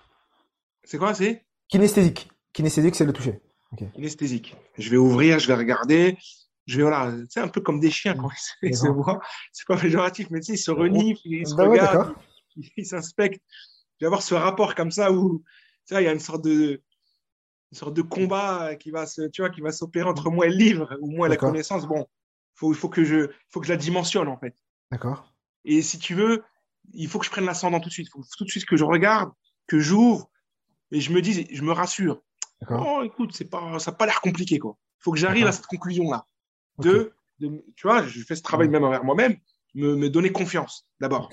[0.83, 1.45] C'est quoi, c'est?
[1.67, 2.29] Kinesthésique.
[2.53, 3.39] Kinesthésique, c'est le toucher.
[3.95, 4.55] Kinesthésique.
[4.77, 6.17] Je vais ouvrir, je vais regarder.
[6.67, 8.29] Je vais, voilà, c'est un peu comme des chiens quand
[8.61, 9.19] ils se voient.
[9.51, 12.13] C'est pas péjoratif, mais tu sais, ils se reniflent, ils se bah regardent,
[12.77, 13.41] ils s'inspectent.
[13.99, 15.43] Je vais avoir ce rapport comme ça où,
[15.87, 16.81] tu sais, il y a une sorte de,
[17.71, 20.49] une sorte de combat qui va se, tu vois, qui va s'opérer entre moi et
[20.49, 21.87] le livre, ou moi et la connaissance.
[21.87, 22.05] Bon,
[22.55, 24.55] faut, il faut que je, faut que je la dimensionne, en fait.
[24.91, 25.33] D'accord.
[25.63, 26.43] Et si tu veux,
[26.93, 28.07] il faut que je prenne l'ascendant tout de suite.
[28.07, 29.31] Il faut tout de suite que je regarde,
[29.67, 30.29] que j'ouvre,
[30.91, 32.21] et je me dis, je me rassure.
[32.69, 34.77] Oh, écoute, c'est pas, ça n'a pas l'air compliqué, quoi.
[34.99, 36.27] Il faut que j'arrive à cette conclusion-là.
[36.77, 39.37] De, tu vois, je fais ce travail même envers moi-même,
[39.73, 41.31] me, me, donner confiance, d'abord.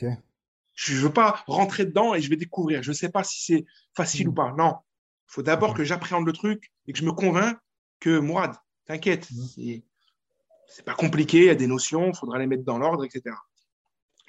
[0.74, 2.82] Je ne veux pas rentrer dedans et je vais découvrir.
[2.82, 4.34] Je ne sais pas si c'est facile ou hmm.
[4.34, 4.54] pas.
[4.56, 4.76] Non.
[5.28, 7.58] Il faut d'abord que j'appréhende le truc et que je me convainc
[8.00, 8.54] que, Mourad,
[8.86, 9.28] t'inquiète,
[10.68, 13.36] c'est pas compliqué, il y a des notions, il faudra les mettre dans l'ordre, etc.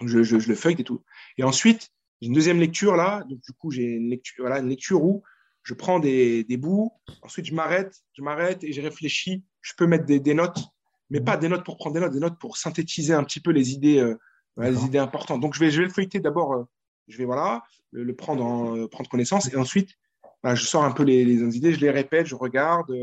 [0.02, 1.04] Je, je, je, le feuille et tout.
[1.38, 1.90] Et ensuite,
[2.22, 5.24] j'ai une deuxième lecture là, donc du coup j'ai une lecture, voilà, une lecture où
[5.64, 6.92] je prends des, des bouts,
[7.22, 9.44] ensuite je m'arrête, je m'arrête et je réfléchis.
[9.62, 10.60] Je peux mettre des, des, notes,
[11.10, 13.52] mais pas des notes pour prendre des notes, des notes pour synthétiser un petit peu
[13.52, 14.18] les idées, euh,
[14.58, 15.42] les idées importantes.
[15.42, 16.64] Donc je vais, je vais le feuilleter d'abord, euh,
[17.08, 19.98] je vais voilà, le, prendre, en, euh, prendre connaissance et ensuite
[20.44, 22.94] bah, je sors un peu les, les, idées, je les répète, je regarde,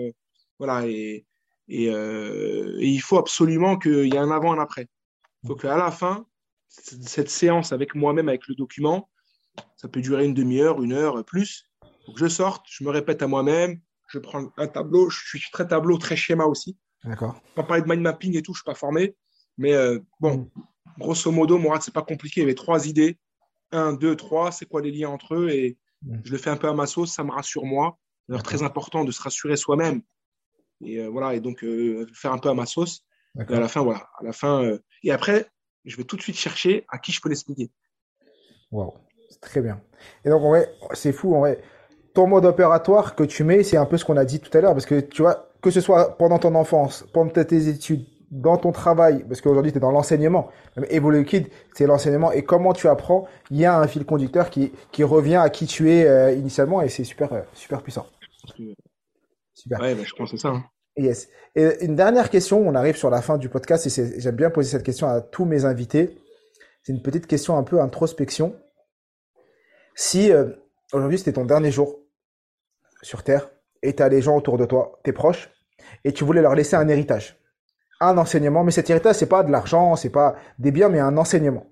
[0.58, 1.26] voilà et,
[1.68, 4.88] et, et, il faut absolument qu'il y ait un avant et un après.
[5.42, 6.26] Il faut qu'à la fin,
[6.68, 9.08] cette séance avec moi-même, avec le document,
[9.76, 11.64] ça peut durer une demi-heure, une heure, plus.
[12.06, 15.66] Donc je sorte, je me répète à moi-même, je prends un tableau, je suis très
[15.66, 16.76] tableau, très schéma aussi.
[17.04, 17.40] D'accord.
[17.56, 19.16] On parler de mind mapping et tout, je ne suis pas formé.
[19.58, 20.50] Mais euh, bon, mm.
[20.98, 22.40] grosso modo, Mourad, c'est pas compliqué.
[22.40, 23.18] Il y avait trois idées.
[23.72, 25.76] Un, deux, trois, c'est quoi les liens entre eux Et.
[26.24, 27.98] Je le fais un peu à ma sauce, ça me rassure moi.
[28.28, 30.02] C'est très important de se rassurer soi-même.
[30.84, 33.04] Et euh, voilà, et donc euh, faire un peu à ma sauce.
[33.48, 34.08] Et à la fin, voilà.
[34.18, 35.46] À la fin, et après,
[35.84, 37.70] je vais tout de suite chercher à qui je peux l'expliquer.
[38.70, 38.94] Wow,
[39.40, 39.80] très bien.
[40.24, 41.62] Et donc, en vrai, c'est fou, en vrai.
[42.14, 44.60] Ton mode opératoire que tu mets, c'est un peu ce qu'on a dit tout à
[44.60, 48.56] l'heure, parce que tu vois, que ce soit pendant ton enfance, pendant tes études, dans
[48.56, 50.50] ton travail, parce qu'aujourd'hui tu es dans l'enseignement,
[50.90, 54.72] Evolve Kid, c'est l'enseignement, et comment tu apprends, il y a un fil conducteur qui,
[54.92, 58.06] qui revient à qui tu es euh, initialement, et c'est super, euh, super puissant.
[59.54, 59.80] Super.
[59.80, 60.48] Ouais, bah, je pense que c'est ça.
[60.48, 60.64] Hein.
[60.96, 61.28] Yes.
[61.54, 64.70] Et une dernière question, on arrive sur la fin du podcast, et j'aime bien poser
[64.70, 66.18] cette question à tous mes invités.
[66.82, 68.56] C'est une petite question un peu introspection.
[69.94, 70.50] Si euh,
[70.92, 72.00] aujourd'hui c'était ton dernier jour
[73.02, 73.50] sur Terre,
[73.82, 75.50] et tu as les gens autour de toi, tes proches,
[76.04, 77.38] et tu voulais leur laisser un héritage,
[78.00, 81.16] un enseignement, mais cet héritage, c'est pas de l'argent, c'est pas des biens, mais un
[81.16, 81.66] enseignement.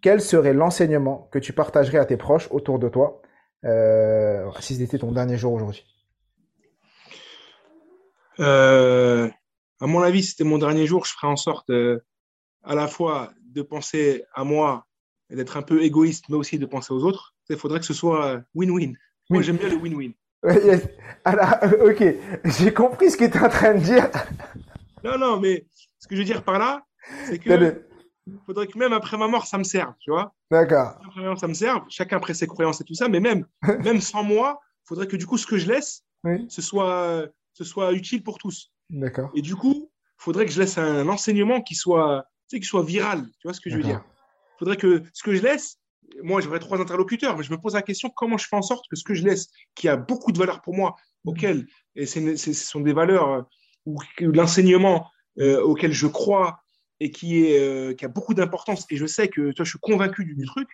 [0.00, 3.22] Quel serait l'enseignement que tu partagerais à tes proches autour de toi
[3.64, 5.86] euh, si c'était ton dernier jour aujourd'hui?
[8.40, 9.30] Euh,
[9.80, 12.04] À mon avis, c'était mon dernier jour, je ferais en sorte euh,
[12.62, 14.86] à la fois de penser à moi
[15.30, 17.34] et d'être un peu égoïste, mais aussi de penser aux autres.
[17.48, 18.94] Il faudrait que ce soit win-win.
[19.30, 20.12] Moi, j'aime bien le win-win.
[21.80, 22.04] Ok,
[22.44, 24.10] j'ai compris ce que tu es en train de dire.
[25.04, 25.66] Non, non, mais
[25.98, 26.84] ce que je veux dire par là,
[27.26, 27.84] c'est que
[28.46, 30.34] faudrait que même après ma mort, ça me serve, tu vois.
[30.50, 30.98] D'accord.
[31.04, 33.46] Après ma mort, ça me serve, chacun après ses croyances et tout ça, mais même,
[33.84, 36.04] même sans moi, faudrait que du coup, ce que je laisse,
[36.48, 38.72] ce, soit, ce soit utile pour tous.
[38.88, 39.30] D'accord.
[39.34, 42.82] Et du coup, faudrait que je laisse un enseignement qui soit, tu sais, qui soit
[42.82, 44.02] viral, tu vois ce que je veux dire.
[44.58, 45.78] Faudrait que ce que je laisse,
[46.22, 48.86] moi, j'aurais trois interlocuteurs, mais je me pose la question comment je fais en sorte
[48.88, 52.52] que ce que je laisse, qui a beaucoup de valeur pour moi, auquel, et ce
[52.52, 53.42] sont des valeurs euh,
[53.86, 56.60] ou l'enseignement euh, auquel je crois
[57.00, 59.80] et qui, est, euh, qui a beaucoup d'importance, et je sais que toi, je suis
[59.80, 60.68] convaincu du, truc,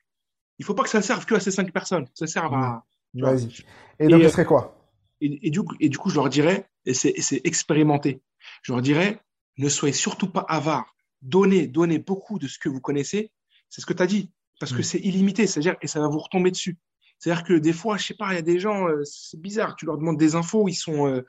[0.59, 2.07] il faut pas que ça serve que à ces cinq personnes.
[2.15, 2.85] Ça serve à.
[3.15, 3.65] Vas-y.
[3.99, 4.77] Et donc, ce serait quoi?
[5.21, 8.23] et, du, et du coup, je leur dirais, et c'est expérimenter,
[8.63, 9.21] je leur dirais,
[9.59, 10.95] ne soyez surtout pas avares.
[11.23, 13.31] Donnez, donnez beaucoup de ce que vous connaissez.
[13.69, 14.85] C'est ce que tu as dit parce que mm.
[14.85, 16.79] c'est illimité, c'est-à-dire et ça va vous retomber dessus.
[17.19, 19.77] C'est-à-dire que des fois, je sais pas, il y a des gens, euh, c'est bizarre,
[19.77, 21.27] tu leur demandes des infos, ils sont, euh,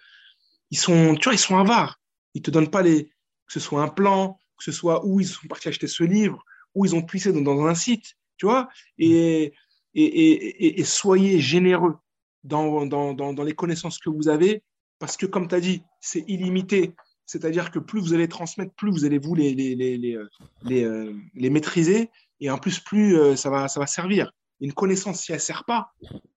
[0.71, 1.99] ils sont, tu vois, ils sont avares.
[2.33, 5.27] Ils te donnent pas les, que ce soit un plan, que ce soit où ils
[5.27, 6.43] sont partis acheter ce livre,
[6.73, 8.69] où ils ont puissé dans, dans un site, tu vois.
[8.97, 9.53] Et,
[9.93, 11.97] et, et, et, soyez généreux
[12.43, 14.63] dans, dans, dans, dans les connaissances que vous avez,
[14.99, 16.95] parce que comme tu as dit, c'est illimité.
[17.25, 20.17] C'est-à-dire que plus vous allez transmettre, plus vous allez vous les, les, les, les,
[20.63, 22.09] les, les maîtriser
[22.41, 24.31] et en plus, plus euh, ça, va, ça va servir.
[24.59, 25.93] Une connaissance, si elle ne sert pas,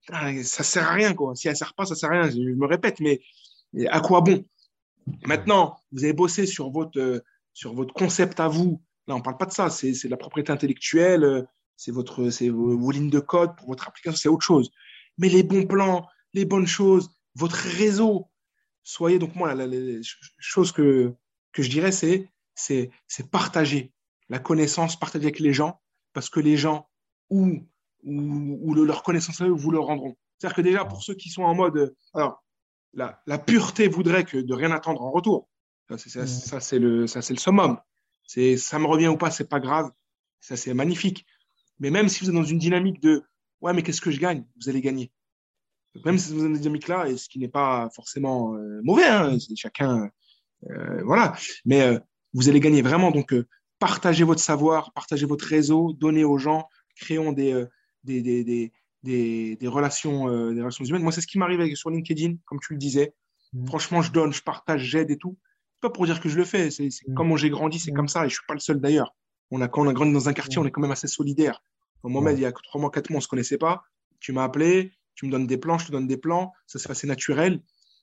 [0.07, 1.13] ça ne sert à rien.
[1.13, 1.35] Quoi.
[1.35, 2.29] Si elle ne sert pas, ça ne sert à rien.
[2.29, 3.21] Je me répète, mais
[3.89, 4.45] à quoi bon?
[5.25, 7.19] Maintenant, vous avez bossé sur votre, euh,
[7.53, 8.81] sur votre concept à vous.
[9.07, 9.69] Là, on ne parle pas de ça.
[9.69, 11.43] C'est la propriété intellectuelle, euh,
[11.77, 12.03] c'est vos,
[12.77, 14.71] vos lignes de code pour votre application, c'est autre chose.
[15.17, 18.29] Mais les bons plans, les bonnes choses, votre réseau,
[18.83, 20.01] soyez donc moi, la, la,
[20.39, 21.13] chose que,
[21.51, 23.91] que je dirais, c'est c'est partager
[24.29, 25.81] la connaissance, partager avec les gens,
[26.13, 26.87] parce que les gens
[27.29, 27.59] ou,
[28.03, 30.15] ou, leur connaissance à eux vous le rendront.
[30.37, 31.95] C'est-à-dire que déjà, pour ceux qui sont en mode.
[32.13, 32.43] Alors,
[32.95, 35.47] la, la pureté voudrait que de rien attendre en retour.
[35.89, 37.77] Ça, ça, c'est le, ça, c'est le summum.
[38.25, 39.91] C'est, ça me revient ou pas, c'est pas grave.
[40.39, 41.25] Ça, c'est magnifique.
[41.79, 43.23] Mais même si vous êtes dans une dynamique de
[43.61, 44.45] ouais, mais qu'est-ce que je gagne?
[44.59, 45.11] Vous allez gagner.
[46.03, 49.05] Même si vous êtes dans une dynamique-là, et ce qui n'est pas forcément euh, mauvais,
[49.05, 50.09] hein, c'est chacun.
[50.69, 51.35] Euh, voilà.
[51.65, 51.99] Mais euh,
[52.33, 53.11] vous allez gagner vraiment.
[53.11, 53.35] Donc,
[53.77, 57.65] partagez votre savoir, partagez votre réseau, donnez aux gens, créons des,
[58.03, 58.73] des, des,
[59.05, 61.03] des, des, relations, euh, des relations humaines.
[61.03, 63.13] Moi, c'est ce qui m'arrive sur LinkedIn, comme tu le disais.
[63.53, 63.67] Mmh.
[63.67, 65.37] Franchement, je donne, je partage, j'aide et tout.
[65.81, 67.13] Pas pour dire que je le fais, c'est mmh.
[67.15, 67.95] comment j'ai grandi, c'est mmh.
[67.95, 69.13] comme ça, et je suis pas le seul d'ailleurs.
[69.51, 71.61] On a, quand on a grandi dans un quartier, on est quand même assez solidaire.
[72.03, 73.83] Au moment, il y a trois mois, quatre mois, on se connaissait pas.
[74.19, 76.51] Tu m'as appelé, tu me donnes des plans, je te donne des plans.
[76.65, 77.61] Ça, c'est assez naturel.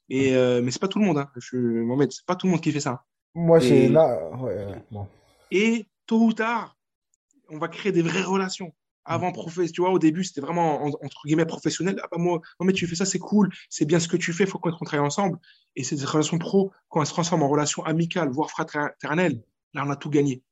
[0.09, 1.19] Et, euh, mais c'est pas tout le monde.
[1.19, 1.31] Hein.
[1.37, 3.05] Je, Mohamed, c'est pas tout le monde qui fait ça.
[3.35, 4.31] Moi, c'est là.
[4.39, 5.07] Ouais.
[5.51, 6.77] Et tôt ou tard,
[7.49, 8.73] on va créer des vraies relations.
[9.05, 9.33] Avant, mm.
[9.33, 11.99] professeur, tu vois, au début, c'était vraiment entre guillemets professionnel.
[12.03, 14.33] Ah bah moi, non, mais tu fais ça, c'est cool, c'est bien ce que tu
[14.33, 15.39] fais, faut qu'on travaille ensemble.
[15.77, 19.43] Et ces relations pro, quand elles se transforment en relations amicales, voire fraternelles,
[19.75, 20.43] là, on a tout gagné.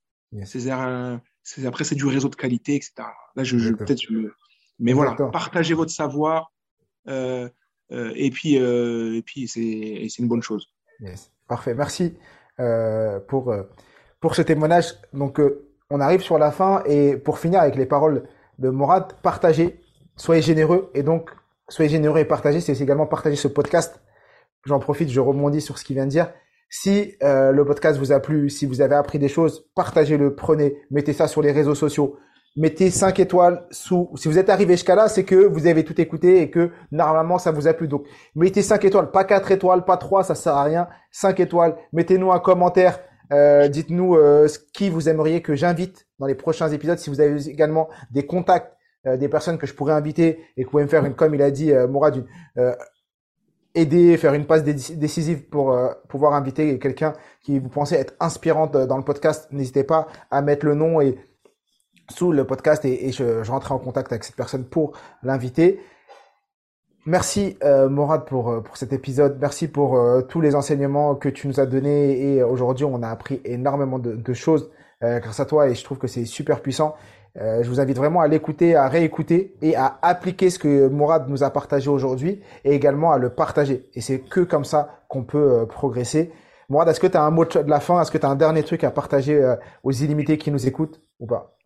[0.44, 2.92] C'est, après, c'est du réseau de qualité, etc.
[3.34, 4.02] Là, je, je peut-être,
[4.78, 6.52] mais voilà, partagez votre savoir,
[7.08, 7.48] euh,
[7.92, 10.68] euh, et puis, euh, et puis, c'est, c'est une bonne chose.
[11.00, 11.32] Yes.
[11.48, 12.14] Parfait, merci
[13.28, 13.52] pour
[14.20, 14.94] pour ce témoignage.
[15.12, 18.28] Donc, euh, on arrive sur la fin et pour finir avec les paroles
[18.60, 19.80] de Morad, partagez,
[20.16, 21.30] soyez généreux et donc
[21.68, 24.00] soyez généreux et partagez, c'est également partager ce podcast.
[24.66, 26.32] J'en profite, je rebondis sur ce qu'il vient de dire.
[26.68, 30.76] Si euh, le podcast vous a plu, si vous avez appris des choses, partagez-le, prenez,
[30.90, 32.16] mettez ça sur les réseaux sociaux.
[32.56, 34.10] Mettez 5 étoiles sous.
[34.16, 37.38] Si vous êtes arrivé jusqu'à là, c'est que vous avez tout écouté et que normalement
[37.38, 37.86] ça vous a plu.
[37.88, 40.88] Donc mettez 5 étoiles, pas 4 étoiles, pas 3, ça sert à rien.
[41.12, 41.76] 5 étoiles.
[41.92, 42.98] Mettez-nous un commentaire.
[43.32, 46.98] Euh, dites-nous euh, qui vous aimeriez que j'invite dans les prochains épisodes.
[46.98, 48.76] Si vous avez également des contacts,
[49.06, 51.40] des personnes que je pourrais inviter et que vous pouvez me faire une, comme il
[51.40, 52.26] a dit Mourad, une,
[53.74, 57.12] aider, faire une passe décisive pour euh, pouvoir inviter quelqu'un
[57.42, 61.18] qui vous pensez être inspirante dans le podcast, n'hésitez pas à mettre le nom et
[62.10, 65.80] sous le podcast et, je rentrerai en contact avec cette personne pour l'inviter.
[67.06, 69.38] Merci euh, Morad pour euh, pour cet épisode.
[69.40, 73.08] Merci pour euh, tous les enseignements que tu nous as donnés et aujourd'hui on a
[73.08, 74.70] appris énormément de, de choses
[75.02, 76.94] grâce à toi et je trouve que c'est super puissant.
[77.38, 81.28] Euh, je vous invite vraiment à l'écouter, à réécouter et à appliquer ce que Mourad
[81.28, 83.88] nous a partagé aujourd'hui et également à le partager.
[83.94, 86.32] Et c'est que comme ça qu'on peut euh, progresser.
[86.68, 88.00] Mourad, est-ce que tu as un mot de la fin?
[88.00, 91.00] Est-ce que tu as un dernier truc à partager euh, aux illimités qui nous écoutent
[91.20, 91.56] ou pas?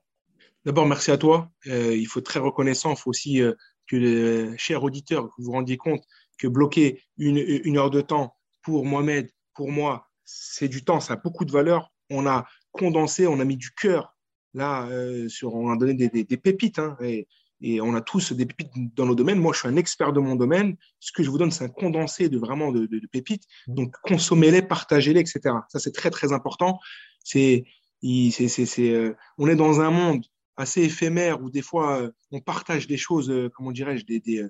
[0.66, 1.50] D'abord, merci à toi.
[1.66, 2.90] il faut être très reconnaissant.
[2.92, 3.42] Il faut aussi
[3.86, 6.02] que les chers auditeurs, vous vous rendiez compte
[6.38, 11.14] que bloquer une, une heure de temps pour Mohamed, pour moi, c'est du temps, ça
[11.14, 11.92] a beaucoup de valeur.
[12.10, 14.14] On a condensé, on a mis du cœur
[14.54, 17.26] Là, euh, sur, on a donné des, des, des pépites, hein, et,
[17.60, 19.40] et, on a tous des pépites dans nos domaines.
[19.40, 20.76] Moi, je suis un expert de mon domaine.
[21.00, 23.44] Ce que je vous donne, c'est un condensé de vraiment de, de, de pépites.
[23.66, 23.74] Mmh.
[23.74, 25.56] Donc, consommez-les, partagez-les, etc.
[25.68, 26.78] Ça, c'est très, très important.
[27.24, 27.64] C'est,
[28.00, 30.24] c'est, c'est, euh, on est dans un monde
[30.56, 34.44] assez éphémère où des fois, euh, on partage des choses, euh, comment dirais-je, des, des,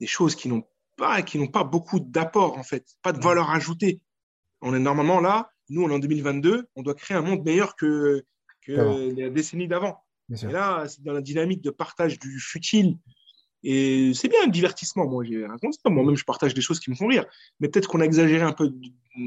[0.00, 0.64] des choses qui n'ont
[0.96, 4.00] pas, qui n'ont pas beaucoup d'apport, en fait, pas de valeur ajoutée.
[4.60, 7.76] On est normalement là, nous, on est en 2022, on doit créer un monde meilleur
[7.76, 8.24] que,
[8.62, 9.98] que les décennies d'avant.
[10.30, 12.98] Et là, c'est dans la dynamique de partage du futile.
[13.62, 15.06] Et c'est bien un divertissement.
[15.06, 15.90] Moi, j'ai raconté ça.
[15.90, 17.24] Moi-même, je partage des choses qui me font rire.
[17.60, 18.72] Mais peut-être qu'on a exagéré un peu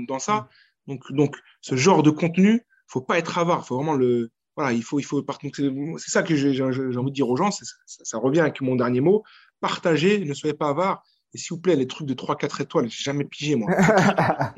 [0.08, 0.48] dans ça.
[0.88, 3.66] Donc, donc ce genre de contenu, faut pas être avare.
[3.66, 4.32] Faut vraiment le.
[4.56, 5.24] Voilà, il faut, il faut.
[5.98, 7.52] C'est ça que j'ai envie de dire aux gens.
[7.52, 9.24] Ça, ça, revient avec mon dernier mot.
[9.60, 11.04] Partagez, ne soyez pas avare.
[11.34, 13.70] Et s'il vous plaît, les trucs de 3-4 étoiles, j'ai jamais pigé, moi.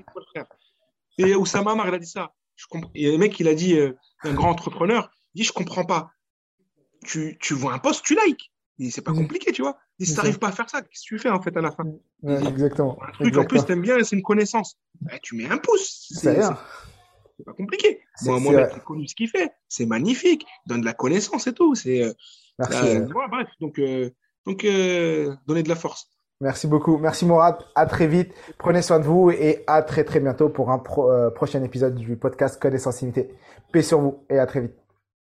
[1.20, 2.34] Et Oussama Amar, il a dit ça.
[2.56, 2.66] Je
[2.96, 6.10] Et le mec, il a dit, euh, un grand entrepreneur, il dit, je comprends pas.
[7.06, 8.52] Tu, tu vois un post, tu likes.
[8.90, 9.78] C'est pas compliqué, tu vois.
[10.00, 11.72] Et si t'arrives pas à faire ça, qu'est-ce que tu fais en fait à la
[11.72, 11.84] fin?
[12.48, 12.98] Exactement.
[13.08, 14.78] Un truc en plus t'aimes bien, c'est une connaissance.
[15.02, 16.12] Bah, tu mets un pouce.
[16.22, 16.42] C'est
[17.44, 18.02] pas compliqué.
[18.24, 19.52] Moi, moi, connu ce qu'il fait.
[19.68, 20.46] C'est magnifique.
[20.66, 21.76] Il donne de la connaissance et tout.
[21.76, 22.04] C'est.
[22.04, 22.14] Euh,
[22.60, 22.98] Merci.
[22.98, 24.10] Euh, bref, donc, euh,
[24.46, 26.08] donc euh, donner de la force.
[26.42, 26.98] Merci beaucoup.
[26.98, 27.58] Merci Mourad.
[27.76, 28.34] À très vite.
[28.58, 31.96] Prenez soin de vous et à très très bientôt pour un pro, euh, prochain épisode
[31.96, 33.30] du podcast Connaissance Limitée.
[33.72, 34.83] Paix sur vous et à très vite.